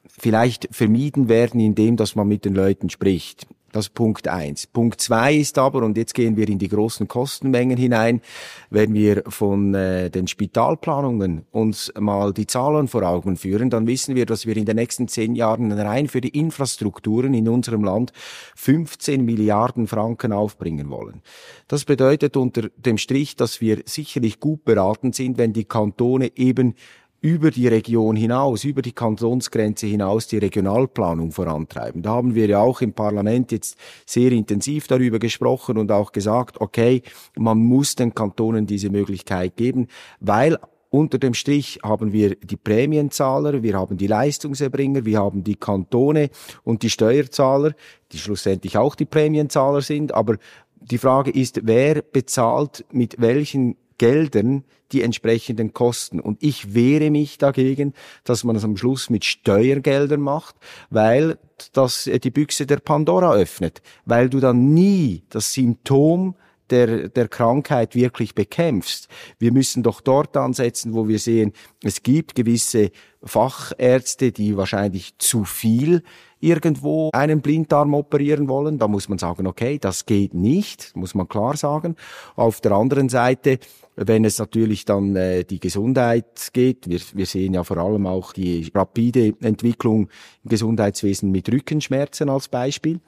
vielleicht 0.09 0.69
vermieden 0.73 1.29
werden, 1.29 1.61
indem 1.61 1.97
dass 1.97 2.16
man 2.16 2.27
mit 2.27 2.45
den 2.45 2.55
Leuten 2.55 2.90
spricht. 2.90 3.47
Das 3.73 3.87
ist 3.87 3.95
Punkt 3.95 4.27
eins. 4.27 4.67
Punkt 4.67 5.01
zwei 5.01 5.35
ist 5.35 5.57
aber, 5.59 5.83
und 5.83 5.97
jetzt 5.97 6.15
gehen 6.15 6.37
wir 6.37 6.49
in 6.49 6.59
die 6.59 6.69
großen 6.69 7.07
Kostenmengen 7.07 7.77
hinein, 7.77 8.21
wenn 8.69 8.95
wir 8.95 9.23
von 9.29 9.75
äh, 9.75 10.11
den 10.11 10.27
Spitalplanungen 10.27 11.47
uns 11.53 11.93
mal 11.99 12.33
die 12.33 12.47
Zahlen 12.47 12.89
vor 12.89 13.03
Augen 13.03 13.37
führen, 13.37 13.71
dann 13.71 13.87
wissen 13.87 14.15
wir, 14.17 14.27
dass 14.27 14.45
wir 14.45 14.57
in 14.57 14.65
den 14.65 14.77
nächsten 14.77 15.07
zehn 15.07 15.35
Jahren 15.35 15.71
rein 15.73 16.09
für 16.09 16.21
die 16.21 16.37
Infrastrukturen 16.37 17.33
in 17.33 17.49
unserem 17.49 17.85
Land 17.85 18.13
15 18.57 19.25
Milliarden 19.25 19.87
Franken 19.87 20.33
aufbringen 20.33 20.91
wollen. 20.91 21.23
Das 21.69 21.85
bedeutet 21.85 22.37
unter 22.37 22.69
dem 22.77 22.99
Strich, 22.99 23.37
dass 23.37 23.61
wir 23.61 23.83
sicherlich 23.85 24.41
gut 24.41 24.65
beraten 24.65 25.13
sind, 25.13 25.39
wenn 25.39 25.53
die 25.53 25.65
Kantone 25.65 26.33
eben 26.37 26.75
über 27.21 27.51
die 27.51 27.69
Region 27.69 28.17
hinaus, 28.17 28.65
über 28.65 28.83
die 28.83 28.93
Kantonsgrenze 28.93 29.87
hinaus 29.87 30.27
die 30.27 30.39
Regionalplanung 30.39 31.33
vorantreiben. 31.33 32.03
Da 32.03 32.11
haben 32.11 32.35
wir 32.35 32.47
ja 32.47 32.61
auch 32.61 32.81
im 32.81 32.93
Parlament 32.93 33.53
jetzt 33.53 33.77
sehr 34.07 34.33
intensiv 34.33 34.87
darüber 34.87 35.19
gesprochen 35.19 35.77
und 35.77 35.93
auch 35.93 36.13
gesagt, 36.13 36.61
okay, 36.61 37.03
man 37.37 37.59
muss 37.59 37.95
den 37.95 38.15
Kantonen 38.15 38.67
diese 38.67 38.91
Möglichkeit 38.91 39.57
geben, 39.57 39.89
weil 40.21 40.59
unter 40.89 41.19
dem 41.19 41.35
Strich 41.35 41.79
haben 41.85 42.13
wir 42.13 42.35
die 42.35 42.57
Prämienzahler, 42.57 43.63
wir 43.63 43.75
haben 43.75 43.97
die 43.97 44.09
Leistungserbringer, 44.09 45.05
wir 45.05 45.21
haben 45.21 45.45
die 45.45 45.55
Kantone 45.55 46.31
und 46.65 46.83
die 46.83 46.91
Steuerzahler, 46.91 47.75
die 48.11 48.19
schlussendlich 48.19 48.77
auch 48.77 48.97
die 48.97 49.05
Prämienzahler 49.05 49.83
sind. 49.83 50.13
Aber 50.13 50.37
die 50.81 50.99
Frage 50.99 51.31
ist, 51.31 51.61
wer 51.63 52.03
bezahlt 52.03 52.85
mit 52.91 53.21
welchen 53.21 53.77
Geldern 54.01 54.65
die 54.93 55.03
entsprechenden 55.03 55.75
Kosten. 55.75 56.21
Und 56.21 56.43
ich 56.43 56.73
wehre 56.73 57.11
mich 57.11 57.37
dagegen, 57.37 57.93
dass 58.25 58.45
man 58.45 58.57
es 58.57 58.65
am 58.65 58.79
Schluss 58.79 59.11
mit 59.11 59.27
Steuergeldern 59.27 60.23
macht, 60.23 60.57
weil 60.89 61.39
das 61.75 62.05
die 62.05 62.31
Büchse 62.31 62.65
der 62.65 62.79
Pandora 62.79 63.35
öffnet, 63.35 63.83
weil 64.07 64.31
du 64.31 64.41
dann 64.41 64.73
nie 64.73 65.25
das 65.29 65.53
Symptom 65.53 66.35
der, 66.71 67.09
der 67.09 67.29
Krankheit 67.29 67.95
wirklich 67.95 68.35
bekämpfst. 68.35 69.09
Wir 69.39 69.53
müssen 69.53 69.83
doch 69.83 70.01
dort 70.01 70.37
ansetzen, 70.37 70.95
wo 70.95 71.09
wir 71.09 71.19
sehen, 71.19 71.53
es 71.83 72.03
gibt 72.03 72.35
gewisse 72.35 72.91
Fachärzte, 73.23 74.33
die 74.33 74.57
wahrscheinlich 74.57 75.19
zu 75.19 75.45
viel 75.45 76.03
irgendwo 76.41 77.11
einen 77.13 77.43
Blinddarm 77.43 77.95
operieren 77.95 78.49
wollen. 78.49 78.79
Da 78.79 78.89
muss 78.89 79.09
man 79.09 79.19
sagen, 79.19 79.47
okay, 79.47 79.79
das 79.79 80.07
geht 80.07 80.35
nicht, 80.35 80.97
muss 80.97 81.15
man 81.15 81.29
klar 81.29 81.57
sagen. 81.57 81.97
Auf 82.35 82.61
der 82.61 82.73
anderen 82.73 83.09
Seite, 83.09 83.59
wenn 83.97 84.25
es 84.25 84.39
natürlich 84.39 84.87
dann 84.87 85.15
äh, 85.17 85.45
die 85.45 85.61
Gesundheit 85.61 86.51
geht, 86.53 86.89
wir, 86.89 87.01
wir 87.13 87.27
sehen 87.27 87.55
ja 87.55 87.63
vor 87.63 87.77
allem 87.77 88.07
auch 88.07 88.33
die 88.33 88.71
rapide 88.75 89.35
Entwicklung 89.43 90.09
im 90.43 90.51
Gesundheitswesen 90.51 91.31
mit 91.31 91.53
Rückenschmerzen 91.53 92.31
als 92.31 92.49
Beispiel. 92.49 93.01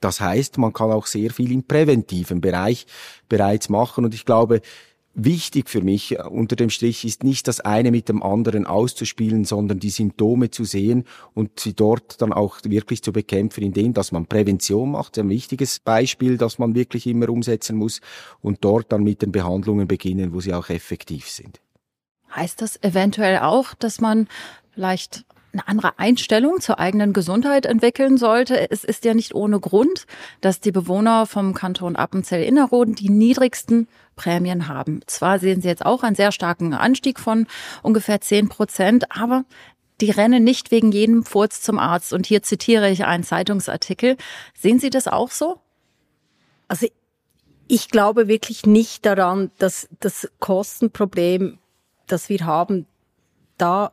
Das 0.00 0.20
heißt, 0.20 0.58
man 0.58 0.72
kann 0.72 0.90
auch 0.90 1.06
sehr 1.06 1.30
viel 1.30 1.52
im 1.52 1.62
präventiven 1.62 2.40
Bereich 2.40 2.86
bereits 3.28 3.68
machen. 3.68 4.04
Und 4.04 4.14
ich 4.14 4.24
glaube, 4.24 4.62
wichtig 5.14 5.68
für 5.68 5.82
mich 5.82 6.18
äh, 6.18 6.22
unter 6.22 6.56
dem 6.56 6.70
Strich 6.70 7.04
ist 7.04 7.24
nicht 7.24 7.48
das 7.48 7.60
eine 7.60 7.90
mit 7.90 8.08
dem 8.08 8.22
anderen 8.22 8.66
auszuspielen, 8.66 9.44
sondern 9.44 9.78
die 9.78 9.90
Symptome 9.90 10.50
zu 10.50 10.64
sehen 10.64 11.04
und 11.34 11.60
sie 11.60 11.74
dort 11.74 12.20
dann 12.22 12.32
auch 12.32 12.58
wirklich 12.64 13.02
zu 13.02 13.12
bekämpfen, 13.12 13.62
indem 13.62 13.92
dass 13.92 14.12
man 14.12 14.26
Prävention 14.26 14.92
macht. 14.92 15.18
Ein 15.18 15.28
wichtiges 15.28 15.78
Beispiel, 15.80 16.38
das 16.38 16.58
man 16.58 16.74
wirklich 16.74 17.06
immer 17.06 17.28
umsetzen 17.28 17.76
muss 17.76 18.00
und 18.40 18.58
dort 18.64 18.92
dann 18.92 19.02
mit 19.02 19.22
den 19.22 19.32
Behandlungen 19.32 19.88
beginnen, 19.88 20.32
wo 20.32 20.40
sie 20.40 20.54
auch 20.54 20.70
effektiv 20.70 21.28
sind. 21.28 21.60
Heißt 22.34 22.62
das 22.62 22.80
eventuell 22.82 23.38
auch, 23.38 23.74
dass 23.74 24.00
man 24.00 24.28
vielleicht 24.72 25.24
eine 25.52 25.66
andere 25.66 25.98
Einstellung 25.98 26.60
zur 26.60 26.78
eigenen 26.78 27.12
Gesundheit 27.12 27.66
entwickeln 27.66 28.18
sollte. 28.18 28.70
Es 28.70 28.84
ist 28.84 29.04
ja 29.04 29.14
nicht 29.14 29.34
ohne 29.34 29.60
Grund, 29.60 30.06
dass 30.40 30.60
die 30.60 30.72
Bewohner 30.72 31.26
vom 31.26 31.54
Kanton 31.54 31.96
Appenzell-Innerrhoden 31.96 32.94
die 32.94 33.10
niedrigsten 33.10 33.88
Prämien 34.16 34.68
haben. 34.68 35.00
Zwar 35.06 35.38
sehen 35.38 35.60
Sie 35.60 35.68
jetzt 35.68 35.84
auch 35.84 36.02
einen 36.02 36.16
sehr 36.16 36.32
starken 36.32 36.74
Anstieg 36.74 37.18
von 37.18 37.46
ungefähr 37.82 38.20
zehn 38.20 38.48
Prozent, 38.48 39.10
aber 39.16 39.44
die 40.00 40.10
rennen 40.10 40.44
nicht 40.44 40.70
wegen 40.70 40.92
jedem 40.92 41.24
Furz 41.24 41.62
zum 41.62 41.78
Arzt. 41.78 42.12
Und 42.12 42.26
hier 42.26 42.42
zitiere 42.42 42.90
ich 42.90 43.04
einen 43.04 43.24
Zeitungsartikel. 43.24 44.16
Sehen 44.58 44.78
Sie 44.78 44.90
das 44.90 45.08
auch 45.08 45.30
so? 45.30 45.60
Also 46.68 46.86
ich 47.66 47.88
glaube 47.88 48.28
wirklich 48.28 48.66
nicht 48.66 49.06
daran, 49.06 49.50
dass 49.58 49.88
das 50.00 50.30
Kostenproblem, 50.38 51.58
das 52.06 52.28
wir 52.28 52.44
haben, 52.44 52.86
da 53.58 53.92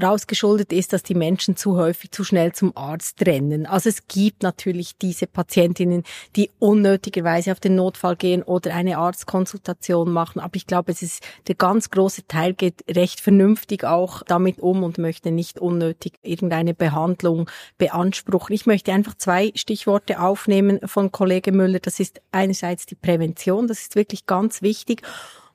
rausgeschuldet 0.00 0.72
ist, 0.72 0.92
dass 0.92 1.02
die 1.02 1.14
Menschen 1.14 1.56
zu 1.56 1.76
häufig 1.76 2.10
zu 2.10 2.24
schnell 2.24 2.52
zum 2.52 2.76
Arzt 2.76 3.24
rennen. 3.26 3.66
Also 3.66 3.88
es 3.88 4.06
gibt 4.08 4.42
natürlich 4.42 4.96
diese 4.96 5.26
Patientinnen, 5.26 6.04
die 6.36 6.50
unnötigerweise 6.58 7.52
auf 7.52 7.60
den 7.60 7.74
Notfall 7.74 8.16
gehen 8.16 8.42
oder 8.42 8.74
eine 8.74 8.98
Arztkonsultation 8.98 10.10
machen. 10.10 10.40
Aber 10.40 10.56
ich 10.56 10.66
glaube, 10.66 10.92
es 10.92 11.02
ist 11.02 11.22
der 11.48 11.54
ganz 11.54 11.90
große 11.90 12.26
Teil 12.26 12.54
geht 12.54 12.84
recht 12.88 13.20
vernünftig 13.20 13.84
auch 13.84 14.22
damit 14.22 14.60
um 14.60 14.82
und 14.82 14.98
möchte 14.98 15.30
nicht 15.30 15.58
unnötig 15.58 16.14
irgendeine 16.22 16.74
Behandlung 16.74 17.50
beanspruchen. 17.78 18.54
Ich 18.54 18.66
möchte 18.66 18.92
einfach 18.92 19.14
zwei 19.16 19.52
Stichworte 19.54 20.20
aufnehmen 20.20 20.80
von 20.84 21.12
Kollege 21.12 21.52
Müller. 21.52 21.80
Das 21.80 22.00
ist 22.00 22.20
einerseits 22.32 22.86
die 22.86 22.94
Prävention. 22.94 23.68
Das 23.68 23.80
ist 23.80 23.96
wirklich 23.96 24.26
ganz 24.26 24.62
wichtig. 24.62 25.02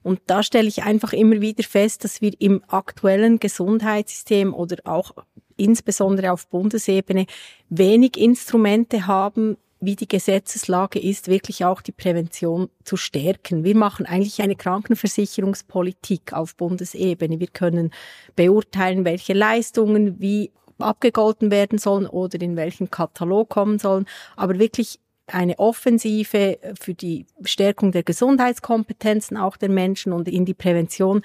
Und 0.08 0.22
da 0.28 0.42
stelle 0.42 0.70
ich 0.70 0.84
einfach 0.84 1.12
immer 1.12 1.42
wieder 1.42 1.64
fest, 1.64 2.06
dass 2.06 2.22
wir 2.22 2.32
im 2.40 2.64
aktuellen 2.70 3.40
Gesundheitssystem 3.40 4.54
oder 4.54 4.78
auch 4.86 5.12
insbesondere 5.58 6.32
auf 6.32 6.48
Bundesebene 6.48 7.26
wenig 7.68 8.16
Instrumente 8.16 9.06
haben, 9.06 9.58
wie 9.82 9.98
die 9.98 10.08
Gesetzeslage 10.08 10.98
ist, 10.98 11.28
wirklich 11.28 11.66
auch 11.66 11.82
die 11.82 11.92
Prävention 11.92 12.70
zu 12.86 12.96
stärken. 12.96 13.66
Wir 13.66 13.76
machen 13.76 14.06
eigentlich 14.06 14.42
eine 14.42 14.56
Krankenversicherungspolitik 14.56 16.32
auf 16.32 16.56
Bundesebene. 16.56 17.42
Wir 17.42 17.48
können 17.48 17.92
beurteilen, 18.38 19.04
welche 19.04 19.34
Leistungen 19.34 20.22
wie 20.22 20.52
abgegolten 20.80 21.52
werden 21.52 21.80
sollen 21.80 22.08
oder 22.08 22.40
in 22.40 22.56
welchen 22.56 22.90
Katalog 22.90 23.50
kommen 23.50 23.78
sollen. 23.78 24.06
Aber 24.38 24.58
wirklich 24.58 25.02
eine 25.28 25.60
Offensive 25.60 26.58
für 26.80 26.94
die 26.94 27.26
Stärkung 27.44 27.92
der 27.92 28.04
Gesundheitskompetenzen 28.04 29.38
auch 29.38 29.58
der 29.58 29.70
Menschen 29.70 30.14
und 30.14 30.28
in 30.28 30.46
die 30.46 30.54
Prävention 30.54 31.22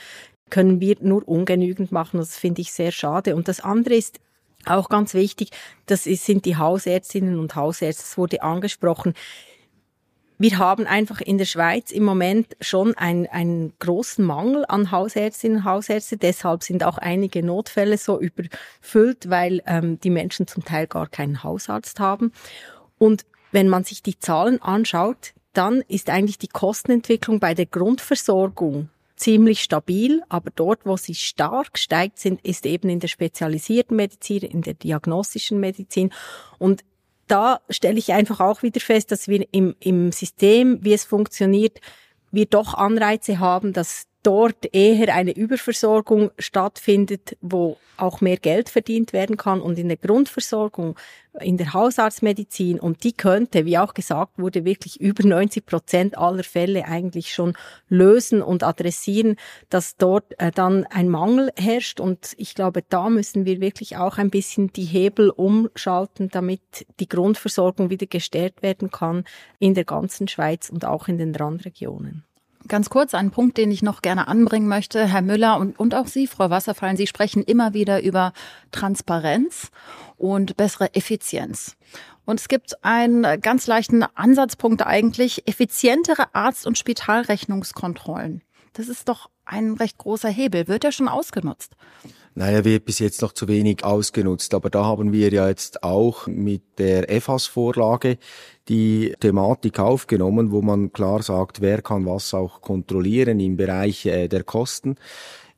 können 0.50 0.80
wir 0.80 0.96
nur 1.00 1.26
ungenügend 1.26 1.92
machen. 1.92 2.18
Das 2.18 2.36
finde 2.36 2.60
ich 2.60 2.72
sehr 2.72 2.92
schade. 2.92 3.34
Und 3.36 3.48
das 3.48 3.60
andere 3.60 3.94
ist, 3.94 4.20
auch 4.64 4.88
ganz 4.88 5.14
wichtig, 5.14 5.50
das 5.86 6.04
sind 6.04 6.44
die 6.44 6.56
Hausärztinnen 6.56 7.38
und 7.38 7.56
Hausärzte. 7.56 8.02
Das 8.02 8.18
wurde 8.18 8.42
angesprochen. 8.42 9.14
Wir 10.38 10.58
haben 10.58 10.86
einfach 10.86 11.20
in 11.20 11.38
der 11.38 11.44
Schweiz 11.44 11.92
im 11.92 12.02
Moment 12.04 12.56
schon 12.60 12.96
einen, 12.96 13.26
einen 13.26 13.72
großen 13.78 14.24
Mangel 14.24 14.64
an 14.68 14.90
Hausärztinnen 14.90 15.58
und 15.58 15.64
Hausärzte. 15.64 16.16
Deshalb 16.16 16.64
sind 16.64 16.84
auch 16.84 16.98
einige 16.98 17.44
Notfälle 17.44 17.96
so 17.96 18.20
überfüllt, 18.20 19.30
weil 19.30 19.62
ähm, 19.66 20.00
die 20.00 20.10
Menschen 20.10 20.46
zum 20.46 20.64
Teil 20.64 20.86
gar 20.86 21.08
keinen 21.08 21.44
Hausarzt 21.44 22.00
haben. 22.00 22.32
Und 22.98 23.24
wenn 23.52 23.68
man 23.68 23.84
sich 23.84 24.02
die 24.02 24.18
Zahlen 24.18 24.60
anschaut, 24.60 25.34
dann 25.52 25.82
ist 25.82 26.10
eigentlich 26.10 26.38
die 26.38 26.48
Kostenentwicklung 26.48 27.38
bei 27.38 27.54
der 27.54 27.66
Grundversorgung 27.66 28.88
ziemlich 29.16 29.62
stabil, 29.62 30.22
aber 30.28 30.50
dort, 30.54 30.84
wo 30.84 30.96
sie 30.96 31.14
stark 31.14 31.78
steigt, 31.78 32.18
sind, 32.18 32.44
ist 32.44 32.66
eben 32.66 32.88
in 32.88 32.98
der 32.98 33.08
spezialisierten 33.08 33.96
Medizin, 33.96 34.42
in 34.42 34.62
der 34.62 34.74
diagnostischen 34.74 35.60
Medizin. 35.60 36.10
Und 36.58 36.82
da 37.28 37.60
stelle 37.70 37.98
ich 37.98 38.12
einfach 38.12 38.40
auch 38.40 38.62
wieder 38.62 38.80
fest, 38.80 39.12
dass 39.12 39.28
wir 39.28 39.46
im, 39.52 39.76
im 39.78 40.10
System, 40.10 40.82
wie 40.82 40.92
es 40.92 41.04
funktioniert, 41.04 41.80
wir 42.32 42.46
doch 42.46 42.74
Anreize 42.74 43.38
haben, 43.38 43.72
dass 43.72 44.06
dort 44.22 44.74
eher 44.74 45.14
eine 45.14 45.32
Überversorgung 45.32 46.30
stattfindet, 46.38 47.36
wo 47.40 47.76
auch 47.96 48.20
mehr 48.20 48.36
Geld 48.36 48.68
verdient 48.68 49.12
werden 49.12 49.36
kann 49.36 49.60
und 49.60 49.78
in 49.78 49.88
der 49.88 49.96
Grundversorgung, 49.96 50.98
in 51.40 51.56
der 51.56 51.72
Hausarztmedizin 51.72 52.80
und 52.80 53.04
die 53.04 53.12
könnte, 53.12 53.64
wie 53.64 53.78
auch 53.78 53.94
gesagt 53.94 54.38
wurde, 54.38 54.64
wirklich 54.64 55.00
über 55.00 55.26
90 55.26 55.64
Prozent 55.64 56.18
aller 56.18 56.42
Fälle 56.42 56.84
eigentlich 56.86 57.32
schon 57.32 57.54
lösen 57.88 58.42
und 58.42 58.64
adressieren, 58.64 59.36
dass 59.70 59.96
dort 59.96 60.38
äh, 60.38 60.50
dann 60.50 60.84
ein 60.86 61.08
Mangel 61.08 61.52
herrscht 61.56 62.00
und 62.00 62.34
ich 62.36 62.54
glaube, 62.54 62.82
da 62.88 63.08
müssen 63.08 63.46
wir 63.46 63.60
wirklich 63.60 63.96
auch 63.96 64.18
ein 64.18 64.30
bisschen 64.30 64.72
die 64.72 64.84
Hebel 64.84 65.30
umschalten, 65.30 66.28
damit 66.28 66.86
die 66.98 67.08
Grundversorgung 67.08 67.88
wieder 67.88 68.06
gestärkt 68.06 68.62
werden 68.62 68.90
kann 68.90 69.24
in 69.58 69.74
der 69.74 69.84
ganzen 69.84 70.28
Schweiz 70.28 70.70
und 70.70 70.84
auch 70.84 71.08
in 71.08 71.18
den 71.18 71.34
Randregionen. 71.34 72.24
Ganz 72.68 72.90
kurz 72.90 73.14
ein 73.14 73.30
Punkt, 73.30 73.58
den 73.58 73.70
ich 73.70 73.82
noch 73.82 74.02
gerne 74.02 74.28
anbringen 74.28 74.68
möchte, 74.68 75.06
Herr 75.06 75.22
Müller 75.22 75.58
und, 75.58 75.78
und 75.78 75.94
auch 75.94 76.06
Sie, 76.06 76.26
Frau 76.26 76.50
Wasserfallen. 76.50 76.96
Sie 76.96 77.06
sprechen 77.06 77.42
immer 77.42 77.74
wieder 77.74 78.02
über 78.02 78.32
Transparenz 78.70 79.70
und 80.16 80.56
bessere 80.56 80.94
Effizienz. 80.94 81.76
Und 82.24 82.38
es 82.38 82.48
gibt 82.48 82.84
einen 82.84 83.40
ganz 83.40 83.66
leichten 83.66 84.04
Ansatzpunkt 84.14 84.86
eigentlich, 84.86 85.48
effizientere 85.48 86.34
Arzt- 86.34 86.66
und 86.66 86.78
Spitalrechnungskontrollen. 86.78 88.42
Das 88.72 88.88
ist 88.88 89.08
doch 89.08 89.28
ein 89.44 89.74
recht 89.74 89.98
großer 89.98 90.28
Hebel. 90.28 90.68
Wird 90.68 90.84
er 90.84 90.92
schon 90.92 91.08
ausgenutzt? 91.08 91.74
Naja, 92.34 92.64
wird 92.64 92.86
bis 92.86 92.98
jetzt 92.98 93.20
noch 93.20 93.32
zu 93.32 93.46
wenig 93.46 93.84
ausgenutzt. 93.84 94.54
Aber 94.54 94.70
da 94.70 94.84
haben 94.84 95.12
wir 95.12 95.30
ja 95.30 95.48
jetzt 95.48 95.82
auch 95.82 96.26
mit 96.26 96.62
der 96.78 97.10
EFAS-Vorlage 97.10 98.16
die 98.68 99.14
Thematik 99.20 99.78
aufgenommen, 99.78 100.50
wo 100.50 100.62
man 100.62 100.92
klar 100.92 101.22
sagt, 101.22 101.60
wer 101.60 101.82
kann 101.82 102.06
was 102.06 102.32
auch 102.32 102.62
kontrollieren 102.62 103.38
im 103.40 103.56
Bereich 103.56 104.06
äh, 104.06 104.28
der 104.28 104.44
Kosten. 104.44 104.96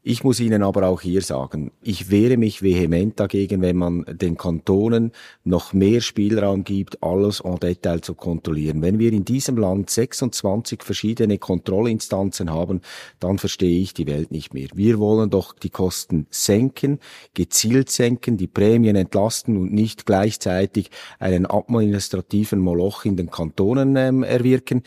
Ich 0.07 0.23
muss 0.23 0.39
Ihnen 0.39 0.63
aber 0.63 0.87
auch 0.87 1.01
hier 1.01 1.23
sagen, 1.23 1.71
ich 1.83 2.11
wehre 2.11 2.37
mich 2.37 2.63
vehement 2.63 3.19
dagegen, 3.19 3.63
wenn 3.63 3.77
man 3.77 4.05
den 4.07 4.37
Kantonen 4.37 5.13
noch 5.45 5.73
mehr 5.73 6.03
Spielraum 6.03 6.63
gibt, 6.63 7.03
alles 7.03 7.41
en 7.41 7.57
Detail 7.59 8.03
zu 8.03 8.13
kontrollieren. 8.13 8.83
Wenn 8.83 8.99
wir 8.99 9.15
in 9.15 9.25
diesem 9.25 9.57
Land 9.57 9.89
26 9.89 10.83
verschiedene 10.83 11.39
Kontrollinstanzen 11.39 12.51
haben, 12.51 12.83
dann 13.19 13.39
verstehe 13.39 13.81
ich 13.81 13.95
die 13.95 14.07
Welt 14.07 14.31
nicht 14.31 14.53
mehr. 14.53 14.69
Wir 14.75 14.99
wollen 14.99 15.31
doch 15.31 15.55
die 15.55 15.71
Kosten 15.71 16.27
senken, 16.29 16.99
gezielt 17.33 17.89
senken, 17.89 18.37
die 18.37 18.47
Prämien 18.47 18.97
entlasten 18.97 19.57
und 19.57 19.73
nicht 19.73 20.05
gleichzeitig 20.05 20.91
einen 21.19 21.47
administrativen 21.47 22.59
Moloch 22.59 23.07
in 23.07 23.17
den 23.17 23.31
Kantonen 23.31 23.97
ähm, 23.97 24.23
erwirken. 24.23 24.83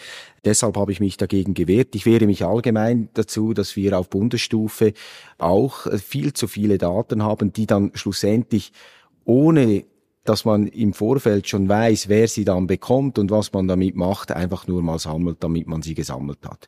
Deshalb 0.47 0.77
habe 0.77 0.93
ich 0.93 1.01
mich 1.01 1.17
dagegen 1.17 1.56
gewehrt. 1.56 1.93
Ich 1.93 2.06
wehre 2.06 2.25
mich 2.25 2.45
allgemein 2.45 3.10
dazu, 3.15 3.53
dass 3.53 3.75
wir 3.75 3.99
auf 3.99 4.10
Bundesstufe 4.10 4.93
auch 5.38 5.88
äh, 5.88 5.98
viel 5.98 6.34
zu 6.34 6.48
viele 6.48 6.78
Daten 6.78 7.24
haben, 7.24 7.54
die 7.54 7.65
dann 7.65 7.91
schlussendlich 7.93 8.72
ohne 9.26 9.84
dass 10.28 10.43
man 10.43 10.67
im 10.67 10.93
Vorfeld 10.93 11.48
schon 11.48 11.70
weiß, 11.70 12.10
wer 12.10 12.28
sie 12.28 12.43
dann 12.43 12.67
bekommt 12.67 13.17
und 13.17 13.32
was 13.32 13.54
man 13.54 13.67
damit 13.67 13.96
macht, 13.96 14.32
einfach 14.32 14.67
nur 14.67 14.82
mal 14.82 15.00
sammelt, 15.00 15.38
damit 15.39 15.67
man 15.67 15.82
sie 15.82 15.93
gesammelt 15.93 16.39
hat. 16.46 16.67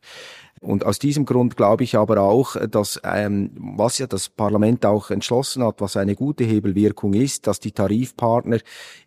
Und 0.61 0.85
aus 0.85 0.99
diesem 0.99 1.25
Grund 1.25 1.55
glaube 1.55 1.83
ich 1.83 1.95
aber 1.95 2.21
auch, 2.21 2.55
dass 2.67 2.99
ähm, 3.03 3.51
was 3.55 3.97
ja 3.97 4.07
das 4.07 4.27
Parlament 4.27 4.85
auch 4.85 5.09
entschlossen 5.09 5.63
hat, 5.63 5.79
was 5.79 5.95
eine 5.95 6.15
gute 6.15 6.43
Hebelwirkung 6.43 7.13
ist, 7.13 7.47
dass 7.47 7.59
die 7.61 7.71
Tarifpartner 7.71 8.59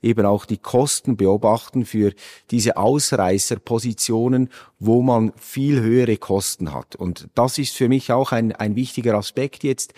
eben 0.02 0.24
auch 0.24 0.46
die 0.46 0.56
Kosten 0.56 1.16
beobachten 1.16 1.84
für 1.84 2.12
diese 2.50 2.78
Ausreißerpositionen, 2.78 4.48
wo 4.78 5.02
man 5.02 5.32
viel 5.36 5.80
höhere 5.80 6.16
Kosten 6.16 6.72
hat. 6.72 6.96
Und 6.96 7.28
das 7.34 7.58
ist 7.58 7.76
für 7.76 7.88
mich 7.88 8.12
auch 8.12 8.32
ein, 8.32 8.52
ein 8.52 8.74
wichtiger 8.74 9.14
Aspekt 9.14 9.62
jetzt. 9.62 9.92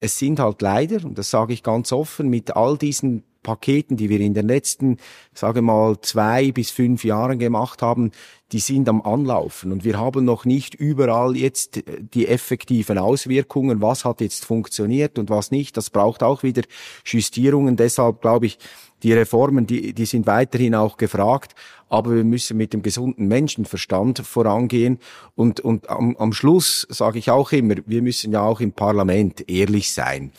Es 0.00 0.18
sind 0.18 0.40
halt 0.40 0.60
leider, 0.60 1.04
und 1.04 1.18
das 1.18 1.30
sage 1.30 1.52
ich 1.52 1.62
ganz 1.62 1.92
offen, 1.92 2.28
mit 2.28 2.56
all 2.56 2.76
diesen 2.76 3.22
Paketen, 3.46 3.96
die 3.96 4.08
wir 4.08 4.18
in 4.18 4.34
den 4.34 4.48
letzten, 4.48 4.96
sage 5.32 5.62
mal, 5.62 6.00
zwei 6.00 6.50
bis 6.50 6.72
fünf 6.72 7.04
Jahren 7.04 7.38
gemacht 7.38 7.80
haben, 7.80 8.10
die 8.50 8.58
sind 8.58 8.88
am 8.88 9.02
Anlaufen 9.02 9.70
und 9.70 9.84
wir 9.84 10.00
haben 10.00 10.24
noch 10.24 10.44
nicht 10.44 10.74
überall 10.74 11.36
jetzt 11.36 11.82
die 12.14 12.26
effektiven 12.26 12.98
Auswirkungen, 12.98 13.80
was 13.80 14.04
hat 14.04 14.20
jetzt 14.20 14.44
funktioniert 14.44 15.16
und 15.18 15.30
was 15.30 15.52
nicht. 15.52 15.76
Das 15.76 15.90
braucht 15.90 16.24
auch 16.24 16.42
wieder 16.42 16.62
Justierungen. 17.04 17.76
Deshalb 17.76 18.20
glaube 18.20 18.46
ich, 18.46 18.58
die 19.04 19.12
Reformen, 19.12 19.66
die, 19.66 19.92
die 19.92 20.06
sind 20.06 20.26
weiterhin 20.26 20.74
auch 20.74 20.96
gefragt, 20.96 21.54
aber 21.88 22.16
wir 22.16 22.24
müssen 22.24 22.56
mit 22.56 22.72
dem 22.72 22.82
gesunden 22.82 23.28
Menschenverstand 23.28 24.18
vorangehen. 24.20 24.98
Und, 25.36 25.60
und 25.60 25.88
am, 25.88 26.16
am 26.16 26.32
Schluss 26.32 26.86
sage 26.90 27.20
ich 27.20 27.30
auch 27.30 27.52
immer, 27.52 27.74
wir 27.86 28.02
müssen 28.02 28.32
ja 28.32 28.42
auch 28.42 28.60
im 28.60 28.72
Parlament 28.72 29.48
ehrlich 29.48 29.92
sein. 29.92 30.32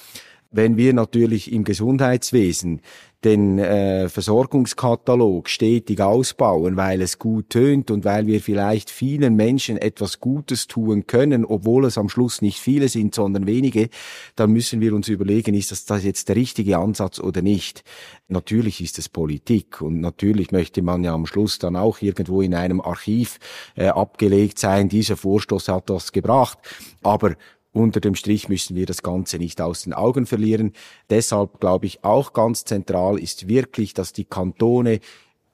Wenn 0.58 0.76
wir 0.76 0.91
natürlich 0.91 1.52
im 1.52 1.63
Gesundheitswesen 1.63 2.82
den 3.24 3.60
äh, 3.60 4.10
Versorgungskatalog 4.10 5.50
stetig 5.50 6.02
ausbauen, 6.02 6.78
weil 6.78 7.04
es 7.04 7.20
gut 7.20 7.52
tönt 7.52 7.91
und 7.91 8.06
weil 8.06 8.26
wir 8.26 8.41
vielleicht 8.41 8.89
vielen 8.89 9.36
Menschen 9.36 9.78
etwas 9.78 10.20
Gutes 10.20 10.65
tun 10.65 11.06
können, 11.06 11.46
obwohl 11.46 11.86
es 11.86 12.00
am 12.00 12.10
Schluss 12.10 12.41
nicht 12.41 12.60
viele 12.60 12.89
sind, 12.89 13.13
sondern 13.13 13.46
wenige, 13.46 13.89
dann 14.36 14.52
müssen 14.52 14.82
wir 14.82 14.96
uns 14.96 15.10
überlegen, 15.10 15.54
ist 15.54 15.72
das, 15.72 15.86
das 15.86 16.04
jetzt 16.04 16.28
der 16.28 16.36
richtige 16.36 16.80
Ansatz 16.80 17.20
oder 17.20 17.43
nicht. 17.43 17.84
Natürlich 18.28 18.82
ist 18.82 18.98
es 18.98 19.10
Politik 19.10 19.80
und 19.80 20.02
natürlich 20.02 20.52
möchte 20.52 20.82
man 20.82 21.04
ja 21.04 21.13
am 21.13 21.28
Schluss 21.28 21.60
dann 21.60 21.76
auch 21.76 22.02
irgendwo 22.02 22.41
in 22.41 22.56
einem 22.56 22.82
Archiv 22.82 23.38
äh, 23.76 23.89
abgelegt 23.89 24.58
sein, 24.58 24.89
dieser 24.89 25.17
Vorstoß 25.17 25.67
hat 25.67 25.91
das 25.91 26.12
gebracht. 26.12 26.58
Aber 27.04 27.36
unter 27.78 28.00
dem 28.00 28.16
Strich 28.16 28.50
müssen 28.50 28.76
wir 28.76 28.86
das 28.86 29.04
Ganze 29.04 29.38
nicht 29.38 29.62
aus 29.62 29.84
den 29.84 29.94
Augen 29.94 30.26
verlieren. 30.26 30.74
Deshalb 31.10 31.60
glaube 31.60 31.86
ich 31.86 32.04
auch 32.04 32.34
ganz 32.34 32.66
zentral 32.66 33.20
ist 33.20 33.48
wirklich, 33.48 33.94
dass 33.94 34.13
die 34.13 34.26
Kantone 34.26 35.00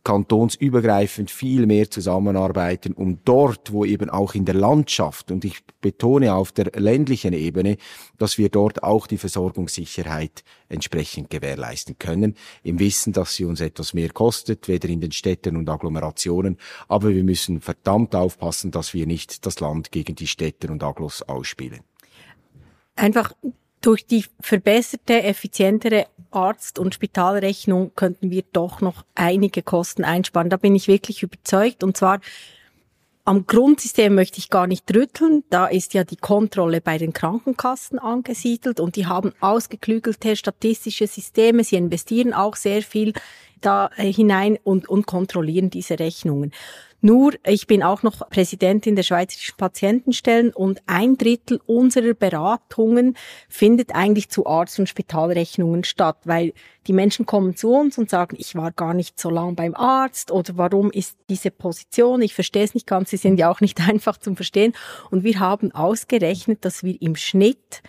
kantonsübergreifend 0.03 1.31
viel 1.31 1.65
mehr 1.65 1.89
zusammenarbeiten, 1.89 2.93
um 2.93 3.19
dort, 3.23 3.71
wo 3.71 3.85
eben 3.85 4.09
auch 4.09 4.35
in 4.35 4.43
der 4.43 4.55
Landschaft, 4.55 5.31
und 5.31 5.45
ich 5.45 5.63
betone 5.81 6.33
auf 6.33 6.51
der 6.51 6.71
ländlichen 6.75 7.33
Ebene, 7.33 7.77
dass 8.17 8.37
wir 8.37 8.49
dort 8.49 8.83
auch 8.83 9.07
die 9.07 9.17
Versorgungssicherheit 9.17 10.43
entsprechend 10.67 11.29
gewährleisten 11.29 11.97
können, 11.99 12.35
im 12.63 12.79
Wissen, 12.79 13.13
dass 13.13 13.35
sie 13.35 13.45
uns 13.45 13.61
etwas 13.61 13.93
mehr 13.93 14.09
kostet, 14.09 14.67
weder 14.67 14.89
in 14.89 14.99
den 14.99 15.13
Städten 15.13 15.55
und 15.55 15.69
Agglomerationen, 15.69 16.57
aber 16.89 17.09
wir 17.09 17.23
müssen 17.23 17.61
verdammt 17.61 18.13
aufpassen, 18.13 18.71
dass 18.71 18.93
wir 18.93 19.07
nicht 19.07 19.45
das 19.45 19.61
Land 19.61 19.91
gegen 19.91 20.15
die 20.15 20.27
Städte 20.27 20.67
und 20.67 20.83
Agglos 20.83 21.21
ausspielen 21.21 21.79
einfach 22.95 23.33
durch 23.81 24.05
die 24.05 24.25
verbesserte, 24.39 25.23
effizientere 25.23 26.07
Arzt- 26.31 26.79
und 26.79 26.95
Spitalrechnung 26.95 27.91
könnten 27.95 28.31
wir 28.31 28.43
doch 28.53 28.81
noch 28.81 29.05
einige 29.13 29.61
Kosten 29.61 30.03
einsparen. 30.03 30.49
Da 30.49 30.57
bin 30.57 30.75
ich 30.75 30.87
wirklich 30.87 31.21
überzeugt. 31.21 31.83
Und 31.83 31.97
zwar 31.97 32.19
am 33.25 33.45
Grundsystem 33.45 34.15
möchte 34.15 34.39
ich 34.39 34.49
gar 34.49 34.67
nicht 34.67 34.93
rütteln. 34.93 35.43
Da 35.49 35.67
ist 35.67 35.93
ja 35.93 36.03
die 36.03 36.17
Kontrolle 36.17 36.81
bei 36.81 36.97
den 36.97 37.13
Krankenkassen 37.13 37.99
angesiedelt 37.99 38.79
und 38.79 38.95
die 38.95 39.05
haben 39.05 39.33
ausgeklügelte 39.39 40.35
statistische 40.35 41.07
Systeme. 41.07 41.63
Sie 41.63 41.75
investieren 41.75 42.33
auch 42.33 42.55
sehr 42.55 42.81
viel 42.81 43.13
da 43.61 43.89
hinein 43.95 44.57
und, 44.63 44.89
und 44.89 45.05
kontrollieren 45.07 45.69
diese 45.69 45.99
Rechnungen. 45.99 46.51
Nur, 47.05 47.33
ich 47.45 47.67
bin 47.67 47.83
auch 47.83 48.01
noch 48.01 48.29
Präsidentin 48.29 48.95
der 48.95 49.03
Schweizerischen 49.03 49.57
Patientenstellen 49.57 50.53
und 50.53 50.81
ein 50.87 51.17
Drittel 51.17 51.59
unserer 51.65 52.13
Beratungen 52.13 53.17
findet 53.49 53.93
eigentlich 53.93 54.29
zu 54.29 54.45
Arzt- 54.45 54.79
und 54.79 54.87
Spitalrechnungen 54.87 55.83
statt, 55.83 56.19
weil 56.23 56.53
die 56.87 56.93
Menschen 56.93 57.25
kommen 57.25 57.57
zu 57.57 57.73
uns 57.73 57.97
und 57.97 58.09
sagen, 58.09 58.37
ich 58.39 58.55
war 58.55 58.71
gar 58.71 58.93
nicht 58.93 59.19
so 59.19 59.29
lange 59.29 59.51
beim 59.51 59.75
Arzt 59.75 60.31
oder 60.31 60.55
warum 60.55 60.91
ist 60.91 61.17
diese 61.27 61.51
Position, 61.51 62.21
ich 62.21 62.33
verstehe 62.33 62.63
es 62.63 62.73
nicht 62.73 62.87
ganz, 62.87 63.09
sie 63.09 63.17
sind 63.17 63.37
ja 63.37 63.51
auch 63.51 63.59
nicht 63.59 63.81
einfach 63.89 64.15
zum 64.15 64.37
Verstehen. 64.37 64.71
Und 65.11 65.25
wir 65.25 65.41
haben 65.41 65.73
ausgerechnet, 65.73 66.63
dass 66.63 66.83
wir 66.83 67.01
im 67.01 67.17
Schnitt 67.17 67.83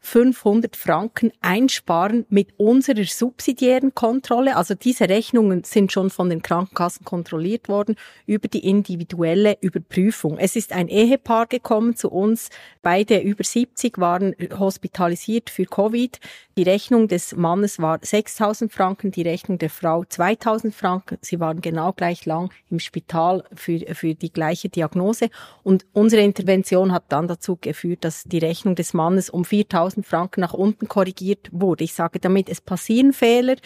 500 0.00 0.76
Franken 0.76 1.32
einsparen 1.40 2.24
mit 2.28 2.48
unserer 2.56 3.04
subsidiären 3.04 3.94
Kontrolle. 3.94 4.56
Also 4.56 4.74
diese 4.74 5.08
Rechnungen 5.08 5.64
sind 5.64 5.92
schon 5.92 6.10
von 6.10 6.30
den 6.30 6.40
Krankenkassen 6.40 7.04
kontrolliert 7.04 7.68
worden 7.68 7.96
über 8.24 8.48
die 8.48 8.66
individuelle 8.66 9.58
Überprüfung. 9.60 10.38
Es 10.38 10.56
ist 10.56 10.72
ein 10.72 10.88
Ehepaar 10.88 11.46
gekommen 11.46 11.96
zu 11.96 12.10
uns. 12.10 12.48
Beide 12.82 13.18
über 13.18 13.44
70 13.44 13.98
waren 13.98 14.34
hospitalisiert 14.58 15.50
für 15.50 15.64
Covid. 15.64 16.18
Die 16.56 16.62
Rechnung 16.62 17.06
des 17.06 17.36
Mannes 17.36 17.78
war 17.78 17.98
6000 18.00 18.72
Franken, 18.72 19.10
die 19.10 19.22
Rechnung 19.22 19.58
der 19.58 19.70
Frau 19.70 20.04
2000 20.04 20.74
Franken. 20.74 21.18
Sie 21.20 21.38
waren 21.38 21.60
genau 21.60 21.92
gleich 21.92 22.24
lang 22.24 22.52
im 22.70 22.78
Spital 22.78 23.44
für, 23.54 23.80
für 23.94 24.14
die 24.14 24.32
gleiche 24.32 24.68
Diagnose. 24.68 25.28
Und 25.62 25.86
unsere 25.92 26.22
Intervention 26.22 26.92
hat 26.92 27.04
dann 27.10 27.28
dazu 27.28 27.58
geführt, 27.60 28.04
dass 28.04 28.24
die 28.24 28.38
Rechnung 28.38 28.74
des 28.74 28.94
Mannes 28.94 29.30
um 29.30 29.44
4000 29.44 29.87
1000 29.88 30.06
Franken 30.06 30.40
nach 30.40 30.54
unten 30.54 30.88
korrigiert 30.88 31.48
wurde. 31.52 31.84
Ich 31.84 31.94
sage 31.94 32.20
damit, 32.20 32.48
es 32.48 32.60
passieren 32.60 33.12
Fehler. 33.12 33.56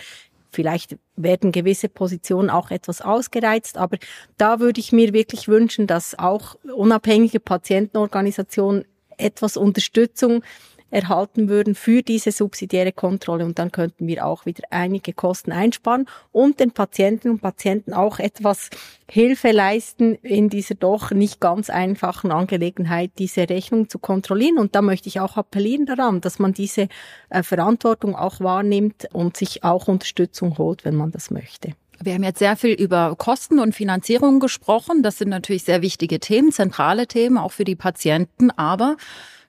Vielleicht 0.50 0.96
werden 1.16 1.50
gewisse 1.50 1.88
Positionen 1.88 2.50
auch 2.50 2.70
etwas 2.70 3.00
ausgereizt, 3.00 3.78
aber 3.78 3.96
da 4.36 4.60
würde 4.60 4.80
ich 4.80 4.92
mir 4.92 5.12
wirklich 5.14 5.48
wünschen, 5.48 5.86
dass 5.86 6.18
auch 6.18 6.56
unabhängige 6.64 7.40
Patientenorganisationen 7.40 8.84
etwas 9.16 9.56
Unterstützung 9.56 10.42
erhalten 10.92 11.48
würden 11.48 11.74
für 11.74 12.02
diese 12.02 12.30
subsidiäre 12.30 12.92
Kontrolle 12.92 13.44
und 13.44 13.58
dann 13.58 13.72
könnten 13.72 14.06
wir 14.06 14.26
auch 14.26 14.46
wieder 14.46 14.62
einige 14.70 15.12
Kosten 15.12 15.50
einsparen 15.50 16.06
und 16.30 16.60
den 16.60 16.70
Patienten 16.70 17.30
und 17.30 17.40
Patienten 17.40 17.94
auch 17.94 18.18
etwas 18.18 18.68
Hilfe 19.10 19.50
leisten 19.50 20.14
in 20.16 20.48
dieser 20.48 20.74
doch 20.74 21.10
nicht 21.10 21.40
ganz 21.40 21.70
einfachen 21.70 22.30
Angelegenheit, 22.30 23.10
diese 23.18 23.48
Rechnung 23.48 23.88
zu 23.88 23.98
kontrollieren. 23.98 24.58
Und 24.58 24.74
da 24.74 24.82
möchte 24.82 25.08
ich 25.08 25.20
auch 25.20 25.36
appellieren 25.36 25.86
daran, 25.86 26.20
dass 26.20 26.38
man 26.38 26.52
diese 26.52 26.88
äh, 27.30 27.42
Verantwortung 27.42 28.14
auch 28.14 28.40
wahrnimmt 28.40 29.08
und 29.12 29.36
sich 29.36 29.64
auch 29.64 29.88
Unterstützung 29.88 30.56
holt, 30.58 30.84
wenn 30.84 30.94
man 30.94 31.10
das 31.10 31.30
möchte. 31.30 31.72
Wir 32.02 32.14
haben 32.14 32.24
jetzt 32.24 32.40
sehr 32.40 32.56
viel 32.56 32.74
über 32.74 33.14
Kosten 33.16 33.58
und 33.58 33.74
Finanzierung 33.74 34.40
gesprochen. 34.40 35.02
Das 35.02 35.18
sind 35.18 35.28
natürlich 35.28 35.62
sehr 35.62 35.82
wichtige 35.82 36.18
Themen, 36.18 36.50
zentrale 36.50 37.06
Themen, 37.06 37.38
auch 37.38 37.52
für 37.52 37.64
die 37.64 37.76
Patienten. 37.76 38.50
Aber 38.50 38.96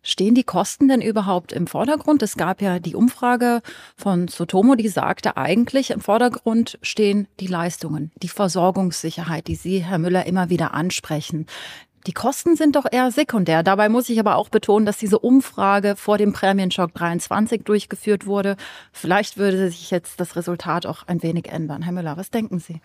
Stehen 0.06 0.36
die 0.36 0.44
Kosten 0.44 0.90
denn 0.90 1.02
überhaupt 1.02 1.54
im 1.54 1.66
Vordergrund? 1.66 2.22
Es 2.22 2.36
gab 2.36 2.62
ja 2.62 2.80
die 2.80 2.94
Umfrage 2.94 3.62
von 3.96 4.28
Sotomo, 4.28 4.76
die 4.76 4.90
sagte, 4.90 5.38
eigentlich 5.38 5.92
im 5.92 6.02
Vordergrund 6.02 6.78
stehen 6.82 7.30
die 7.40 7.48
Leistungen, 7.48 8.12
die 8.22 8.28
Versorgungssicherheit, 8.28 9.48
die 9.48 9.56
Sie, 9.56 9.80
Herr 9.82 10.00
Müller, 10.00 10.26
immer 10.26 10.50
wieder 10.50 10.74
ansprechen. 10.74 11.48
Die 12.06 12.12
Kosten 12.12 12.58
sind 12.58 12.76
doch 12.76 12.86
eher 12.92 13.12
sekundär. 13.12 13.64
Dabei 13.64 13.88
muss 13.88 14.10
ich 14.10 14.20
aber 14.20 14.36
auch 14.36 14.50
betonen, 14.50 14.86
dass 14.86 14.98
diese 14.98 15.20
Umfrage 15.20 15.96
vor 15.96 16.18
dem 16.18 16.34
Prämienschock 16.34 16.94
23 16.94 17.64
durchgeführt 17.64 18.26
wurde. 18.26 18.58
Vielleicht 18.92 19.38
würde 19.38 19.70
sich 19.70 19.90
jetzt 19.90 20.20
das 20.20 20.36
Resultat 20.36 20.86
auch 20.86 21.08
ein 21.08 21.24
wenig 21.24 21.48
ändern. 21.48 21.82
Herr 21.82 21.94
Müller, 21.94 22.18
was 22.18 22.30
denken 22.30 22.60
Sie? 22.60 22.82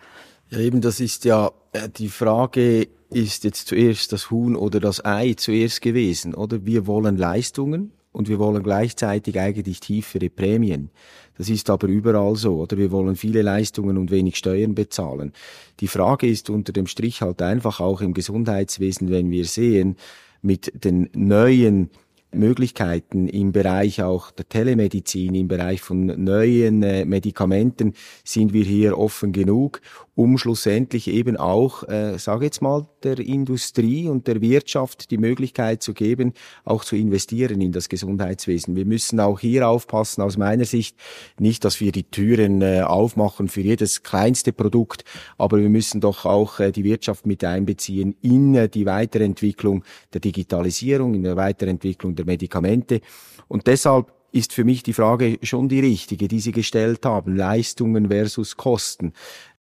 Ja, 0.49 0.59
eben, 0.59 0.79
das 0.79 1.01
ist 1.01 1.25
ja 1.25 1.51
äh, 1.73 1.89
die 1.89 2.07
Frage, 2.07 2.87
ist 3.09 3.43
jetzt 3.43 3.67
zuerst 3.67 4.13
das 4.13 4.29
Huhn 4.29 4.55
oder 4.55 4.79
das 4.79 5.03
Ei 5.03 5.33
zuerst 5.33 5.81
gewesen, 5.81 6.35
oder? 6.35 6.65
Wir 6.65 6.87
wollen 6.87 7.17
Leistungen 7.17 7.91
und 8.11 8.27
wir 8.27 8.39
wollen 8.39 8.63
gleichzeitig 8.63 9.39
eigentlich 9.39 9.79
tiefere 9.79 10.29
Prämien. 10.29 10.89
Das 11.37 11.49
ist 11.49 11.69
aber 11.69 11.87
überall 11.87 12.35
so, 12.35 12.57
oder? 12.57 12.77
Wir 12.77 12.91
wollen 12.91 13.15
viele 13.15 13.41
Leistungen 13.41 13.97
und 13.97 14.11
wenig 14.11 14.35
Steuern 14.35 14.75
bezahlen. 14.75 15.33
Die 15.79 15.87
Frage 15.87 16.27
ist 16.27 16.49
unter 16.49 16.73
dem 16.73 16.87
Strich 16.87 17.21
halt 17.21 17.41
einfach 17.41 17.79
auch 17.79 18.01
im 18.01 18.13
Gesundheitswesen, 18.13 19.09
wenn 19.09 19.31
wir 19.31 19.45
sehen, 19.45 19.95
mit 20.41 20.83
den 20.83 21.09
neuen 21.13 21.89
Möglichkeiten 22.31 23.27
im 23.27 23.51
Bereich 23.51 24.03
auch 24.03 24.31
der 24.31 24.47
Telemedizin, 24.47 25.33
im 25.33 25.47
Bereich 25.47 25.81
von 25.81 26.05
neuen 26.23 26.83
äh, 26.83 27.05
Medikamenten 27.05 27.93
sind 28.23 28.53
wir 28.53 28.63
hier 28.63 28.97
offen 28.97 29.31
genug, 29.31 29.81
um 30.19 30.37
schlussendlich 30.37 31.07
eben 31.07 31.37
auch, 31.37 31.87
äh, 31.87 32.19
sage 32.19 32.43
jetzt 32.43 32.61
mal, 32.61 32.85
der 33.03 33.19
Industrie 33.19 34.09
und 34.09 34.27
der 34.27 34.41
Wirtschaft 34.41 35.11
die 35.11 35.17
Möglichkeit 35.17 35.81
zu 35.81 35.93
geben, 35.93 36.33
auch 36.65 36.83
zu 36.83 36.97
investieren 36.97 37.61
in 37.61 37.71
das 37.71 37.87
Gesundheitswesen. 37.87 38.75
Wir 38.75 38.83
müssen 38.83 39.21
auch 39.21 39.39
hier 39.39 39.69
aufpassen, 39.69 40.21
aus 40.21 40.35
meiner 40.35 40.65
Sicht, 40.65 40.97
nicht, 41.39 41.63
dass 41.63 41.79
wir 41.79 41.93
die 41.93 42.03
Türen 42.03 42.61
äh, 42.61 42.81
aufmachen 42.81 43.47
für 43.47 43.61
jedes 43.61 44.03
kleinste 44.03 44.51
Produkt, 44.51 45.05
aber 45.37 45.57
wir 45.57 45.69
müssen 45.69 46.01
doch 46.01 46.25
auch 46.25 46.59
äh, 46.59 46.73
die 46.73 46.83
Wirtschaft 46.83 47.25
mit 47.25 47.45
einbeziehen 47.45 48.13
in 48.21 48.55
äh, 48.55 48.67
die 48.67 48.85
Weiterentwicklung 48.85 49.85
der 50.13 50.19
Digitalisierung, 50.19 51.13
in 51.13 51.23
der 51.23 51.37
Weiterentwicklung 51.37 52.13
der 52.15 52.25
Medikamente. 52.25 52.99
Und 53.47 53.67
deshalb 53.67 54.11
ist 54.31 54.53
für 54.53 54.63
mich 54.63 54.83
die 54.83 54.93
Frage 54.93 55.39
schon 55.43 55.69
die 55.69 55.79
richtige, 55.79 56.27
die 56.27 56.39
Sie 56.39 56.51
gestellt 56.51 57.05
haben. 57.05 57.35
Leistungen 57.35 58.09
versus 58.09 58.57
Kosten. 58.57 59.13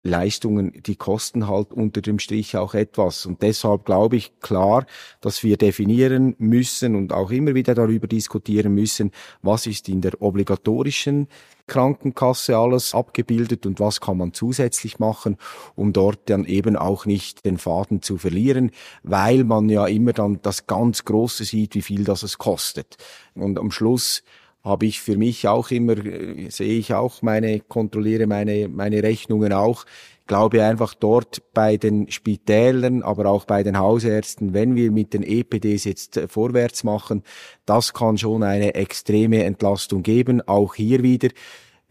Leistungen, 0.07 0.73
die 0.85 0.95
kosten 0.95 1.47
halt 1.47 1.71
unter 1.71 2.01
dem 2.01 2.19
Strich 2.19 2.57
auch 2.57 2.73
etwas. 2.73 3.25
Und 3.25 3.41
deshalb 3.41 3.85
glaube 3.85 4.15
ich 4.15 4.39
klar, 4.39 4.85
dass 5.21 5.43
wir 5.43 5.57
definieren 5.57 6.35
müssen 6.39 6.95
und 6.95 7.13
auch 7.13 7.31
immer 7.31 7.55
wieder 7.55 7.75
darüber 7.75 8.07
diskutieren 8.07 8.73
müssen, 8.73 9.11
was 9.41 9.67
ist 9.67 9.89
in 9.89 10.01
der 10.01 10.21
obligatorischen 10.21 11.27
Krankenkasse 11.67 12.57
alles 12.57 12.95
abgebildet 12.95 13.65
und 13.65 13.79
was 13.79 13.99
kann 13.99 14.17
man 14.17 14.33
zusätzlich 14.33 14.99
machen, 14.99 15.37
um 15.75 15.93
dort 15.93 16.29
dann 16.29 16.45
eben 16.45 16.77
auch 16.77 17.05
nicht 17.05 17.45
den 17.45 17.57
Faden 17.57 18.01
zu 18.01 18.17
verlieren, 18.17 18.71
weil 19.03 19.43
man 19.43 19.69
ja 19.69 19.85
immer 19.85 20.13
dann 20.13 20.39
das 20.41 20.65
ganz 20.65 21.05
Große 21.05 21.43
sieht, 21.43 21.75
wie 21.75 21.81
viel 21.81 22.05
das 22.05 22.23
es 22.23 22.37
kostet. 22.37 22.95
Und 23.35 23.59
am 23.59 23.71
Schluss 23.71 24.23
habe 24.67 24.85
ich 24.85 25.01
für 25.01 25.17
mich 25.17 25.47
auch 25.47 25.71
immer, 25.71 25.97
äh, 25.97 26.49
sehe 26.49 26.77
ich 26.77 26.93
auch 26.93 27.21
meine, 27.21 27.59
kontrolliere 27.59 28.27
meine, 28.27 28.67
meine 28.67 29.01
Rechnungen 29.03 29.53
auch. 29.53 29.85
Glaube 30.27 30.63
einfach 30.63 30.93
dort 30.93 31.41
bei 31.53 31.77
den 31.77 32.11
Spitälern, 32.11 33.01
aber 33.01 33.27
auch 33.27 33.45
bei 33.45 33.63
den 33.63 33.79
Hausärzten, 33.79 34.53
wenn 34.53 34.75
wir 34.75 34.91
mit 34.91 35.13
den 35.13 35.23
EPDs 35.23 35.85
jetzt 35.85 36.17
äh, 36.17 36.27
vorwärts 36.27 36.83
machen, 36.83 37.23
das 37.65 37.93
kann 37.93 38.17
schon 38.17 38.43
eine 38.43 38.75
extreme 38.75 39.43
Entlastung 39.43 40.03
geben. 40.03 40.41
Auch 40.47 40.75
hier 40.75 41.01
wieder 41.01 41.29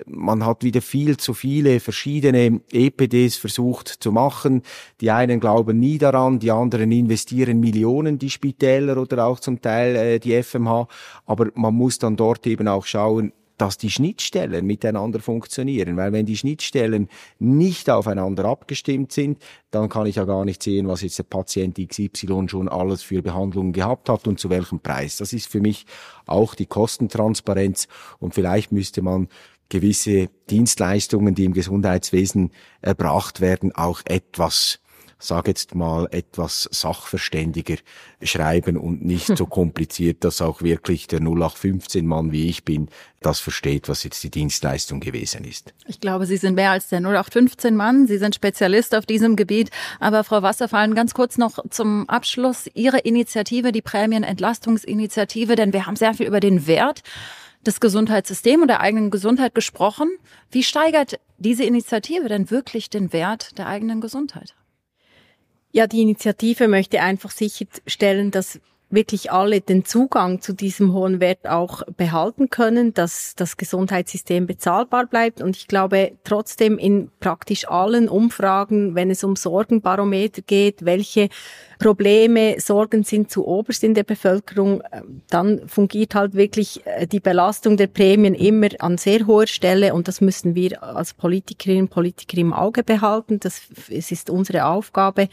man 0.04 0.44
hat 0.44 0.62
wieder 0.62 0.82
viel 0.82 1.16
zu 1.16 1.32
viele 1.32 1.80
verschiedene 1.80 2.61
EPDs 2.70 3.37
versucht 3.37 3.88
zu 3.88 4.12
machen. 4.12 4.62
Die 5.00 5.11
einen 5.11 5.40
glauben 5.40 5.78
nie 5.78 5.98
daran, 5.98 6.38
die 6.38 6.50
anderen 6.50 6.92
investieren 6.92 7.61
Millionen, 7.61 8.18
die 8.18 8.30
Spitäler 8.30 8.98
oder 8.98 9.26
auch 9.26 9.40
zum 9.40 9.62
Teil 9.62 9.96
äh, 9.96 10.18
die 10.18 10.42
FMH. 10.42 10.88
Aber 11.24 11.50
man 11.54 11.74
muss 11.74 11.98
dann 11.98 12.16
dort 12.16 12.46
eben 12.46 12.68
auch 12.68 12.85
schauen, 12.85 13.32
dass 13.59 13.78
die 13.78 13.90
Schnittstellen 13.90 14.66
miteinander 14.66 15.20
funktionieren. 15.20 15.96
Weil 15.96 16.12
wenn 16.12 16.26
die 16.26 16.37
Schnittstellen 16.37 17.09
nicht 17.38 17.88
aufeinander 17.88 18.44
abgestimmt 18.44 19.12
sind, 19.12 19.38
dann 19.70 19.88
kann 19.88 20.06
ich 20.06 20.16
ja 20.16 20.24
gar 20.24 20.44
nicht 20.44 20.62
sehen, 20.62 20.88
was 20.88 21.02
jetzt 21.02 21.18
der 21.18 21.24
Patient 21.24 21.78
XY 21.78 22.48
schon 22.48 22.68
alles 22.68 23.02
für 23.02 23.22
Behandlungen 23.22 23.72
gehabt 23.72 24.09
hat 24.09 24.28
und 24.28 24.38
zu 24.38 24.50
welchem 24.50 24.80
Preis. 24.80 25.16
Das 25.16 25.32
ist 25.32 25.48
für 25.48 25.61
mich 25.61 25.87
auch 26.26 26.54
die 26.54 26.66
Kostentransparenz 26.66 27.88
und 28.18 28.35
vielleicht 28.35 28.72
müsste 28.72 29.00
man 29.00 29.28
gewisse 29.68 30.29
Dienstleistungen, 30.50 31.35
die 31.35 31.44
im 31.44 31.52
Gesundheitswesen 31.52 32.52
erbracht 32.83 33.40
werden, 33.40 33.74
auch 33.74 34.00
etwas 34.05 34.81
sage 35.18 35.50
jetzt 35.50 35.74
mal, 35.74 36.09
etwas 36.11 36.68
sachverständiger 36.70 37.76
schreiben 38.22 38.76
und 38.76 39.05
nicht 39.05 39.37
so 39.37 39.46
kompliziert, 39.46 40.24
dass 40.24 40.42
auch 40.42 40.62
wirklich 40.62 41.07
der 41.07 41.20
0815-Mann, 41.20 42.33
wie 42.33 42.48
ich 42.48 42.64
bin, 42.64 42.88
das 43.20 43.40
versteht, 43.40 43.88
was 43.88 44.05
jetzt 44.05 44.22
die 44.22 44.31
Dienstleistung 44.31 45.00
gewesen 45.00 45.44
ist. 45.44 45.72
Ich 45.87 46.00
glaube, 46.00 46.26
Sie 46.26 46.37
sind 46.37 46.55
mehr 46.55 46.70
als 46.70 46.88
der 46.88 47.00
0815-Mann. 47.00 48.07
Sie 48.07 48.18
sind 48.18 48.35
Spezialist 48.35 48.94
auf 48.94 49.07
diesem 49.07 49.37
Gebiet. 49.37 49.70
Aber 50.00 50.22
Frau 50.22 50.42
Wasserfallen, 50.42 50.94
ganz 50.94 51.14
kurz 51.14 51.38
noch 51.38 51.59
zum 51.70 52.09
Abschluss. 52.09 52.68
Ihre 52.74 52.98
Initiative, 52.98 53.72
die 53.72 53.83
Prämienentlastungsinitiative, 53.83 55.57
denn 55.57 55.72
wir 55.72 55.87
haben 55.87 55.96
sehr 55.96 56.14
viel 56.14 56.26
über 56.26 56.40
den 56.40 56.66
Wert 56.66 57.02
des 57.66 57.81
Gesundheitssystems 57.81 58.62
und 58.62 58.68
der 58.68 58.81
eigenen 58.81 59.11
Gesundheit 59.11 59.55
gesprochen. 59.55 60.11
Wie 60.50 60.62
steigert 60.62 61.18
diese 61.38 61.64
Initiative 61.64 62.29
denn 62.29 62.50
wirklich 62.50 62.90
den 62.90 63.12
Wert 63.12 63.59
der 63.59 63.66
eigenen 63.66 64.00
Gesundheit? 64.00 64.55
Ja, 65.72 65.87
die 65.87 66.00
Initiative 66.00 66.68
möchte 66.68 67.02
einfach 67.02 67.31
sicherstellen, 67.31 68.31
dass 68.31 68.61
wirklich 68.88 69.33
alle 69.33 69.61
den 69.61 69.85
Zugang 69.85 70.40
zu 70.40 70.53
diesem 70.53 70.92
hohen 70.92 71.18
Wert 71.18 71.49
auch 71.49 71.83
behalten 71.96 72.51
können, 72.51 72.94
dass 72.94 73.35
das 73.35 73.57
Gesundheitssystem 73.57 74.46
bezahlbar 74.46 75.07
bleibt. 75.07 75.42
Und 75.42 75.57
ich 75.57 75.66
glaube 75.66 76.12
trotzdem 76.22 76.79
in 76.79 77.11
praktisch 77.18 77.68
allen 77.68 78.09
Umfragen, 78.09 78.94
wenn 78.94 79.11
es 79.11 79.25
um 79.25 79.35
Sorgenbarometer 79.35 80.42
geht, 80.42 80.85
welche 80.85 81.29
Probleme, 81.79 82.59
Sorgen 82.59 83.03
sind 83.03 83.31
zu 83.31 83.46
oberst 83.46 83.85
in 83.85 83.94
der 83.94 84.05
Bevölkerung, 84.05 84.83
ähm, 84.92 85.22
dann 85.29 85.68
fungiert 85.68 86.14
halt 86.14 86.35
wirklich 86.35 86.87
äh, 86.87 87.07
die 87.07 87.20
Belastung 87.20 87.76
der 87.76 87.89
Prämien 87.89 88.34
immer 88.34 88.68
an 88.78 88.97
sehr 88.97 89.26
hoher 89.26 89.47
Stelle 89.47 89.93
und 89.93 90.09
das 90.09 90.20
müssen 90.20 90.55
wir 90.55 90.82
als 90.82 91.12
Politikerinnen 91.12 91.82
und 91.82 91.91
Politiker 91.91 92.39
im 92.39 92.53
Auge 92.53 92.82
behalten. 92.82 93.41
Das 93.41 93.62
ist 93.89 94.30
unsere 94.30 94.64
Aufgabe 94.64 95.28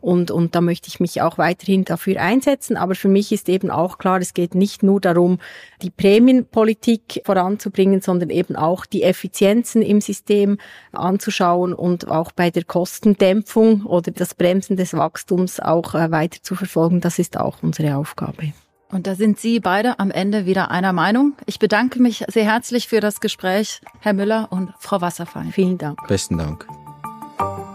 und, 0.00 0.30
und 0.30 0.54
da 0.54 0.60
möchte 0.60 0.88
ich 0.88 0.98
mich 0.98 1.20
auch 1.20 1.38
weiterhin 1.38 1.84
dafür 1.84 2.20
einsetzen. 2.20 2.76
Aber 2.76 2.91
für 2.94 3.08
mich 3.08 3.32
ist 3.32 3.48
eben 3.48 3.70
auch 3.70 3.98
klar, 3.98 4.20
es 4.20 4.34
geht 4.34 4.54
nicht 4.54 4.82
nur 4.82 5.00
darum, 5.00 5.38
die 5.82 5.90
Prämienpolitik 5.90 7.22
voranzubringen, 7.24 8.00
sondern 8.00 8.30
eben 8.30 8.56
auch 8.56 8.86
die 8.86 9.02
Effizienzen 9.02 9.82
im 9.82 10.00
System 10.00 10.58
anzuschauen 10.92 11.74
und 11.74 12.08
auch 12.08 12.32
bei 12.32 12.50
der 12.50 12.64
Kostendämpfung 12.64 13.84
oder 13.84 14.10
das 14.10 14.34
Bremsen 14.34 14.76
des 14.76 14.94
Wachstums 14.94 15.60
auch 15.60 15.82
auch 15.82 15.94
äh, 15.94 16.10
weiter 16.10 16.42
zu 16.42 16.54
verfolgen. 16.54 17.00
Das 17.00 17.18
ist 17.18 17.38
auch 17.38 17.62
unsere 17.62 17.96
Aufgabe. 17.96 18.52
Und 18.90 19.06
da 19.06 19.14
sind 19.14 19.38
Sie 19.38 19.58
beide 19.58 19.98
am 19.98 20.10
Ende 20.10 20.44
wieder 20.44 20.70
einer 20.70 20.92
Meinung. 20.92 21.34
Ich 21.46 21.58
bedanke 21.58 22.00
mich 22.00 22.24
sehr 22.28 22.44
herzlich 22.44 22.88
für 22.88 23.00
das 23.00 23.20
Gespräch, 23.20 23.80
Herr 24.00 24.12
Müller 24.12 24.48
und 24.50 24.74
Frau 24.78 25.00
Wasserfall. 25.00 25.46
Vielen 25.52 25.78
Dank. 25.78 25.98
Besten 26.08 26.36
Dank. 26.36 26.66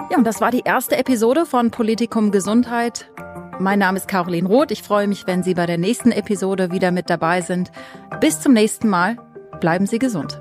Ja, 0.10 0.18
und 0.18 0.24
das 0.24 0.40
war 0.40 0.52
die 0.52 0.62
erste 0.64 0.96
Episode 0.96 1.46
von 1.46 1.70
Politikum 1.70 2.32
Gesundheit. 2.32 3.12
Mein 3.60 3.80
Name 3.80 3.98
ist 3.98 4.08
Caroline 4.08 4.48
Roth. 4.48 4.72
Ich 4.72 4.82
freue 4.82 5.08
mich, 5.08 5.28
wenn 5.28 5.44
Sie 5.44 5.54
bei 5.54 5.66
der 5.66 5.78
nächsten 5.78 6.12
Episode 6.12 6.72
wieder 6.72 6.92
mit 6.92 7.10
dabei 7.10 7.42
sind. 7.42 7.72
Bis 8.22 8.40
zum 8.40 8.54
nächsten 8.54 8.88
Mal. 8.88 9.18
Bleiben 9.60 9.86
Sie 9.86 10.00
gesund. 10.00 10.40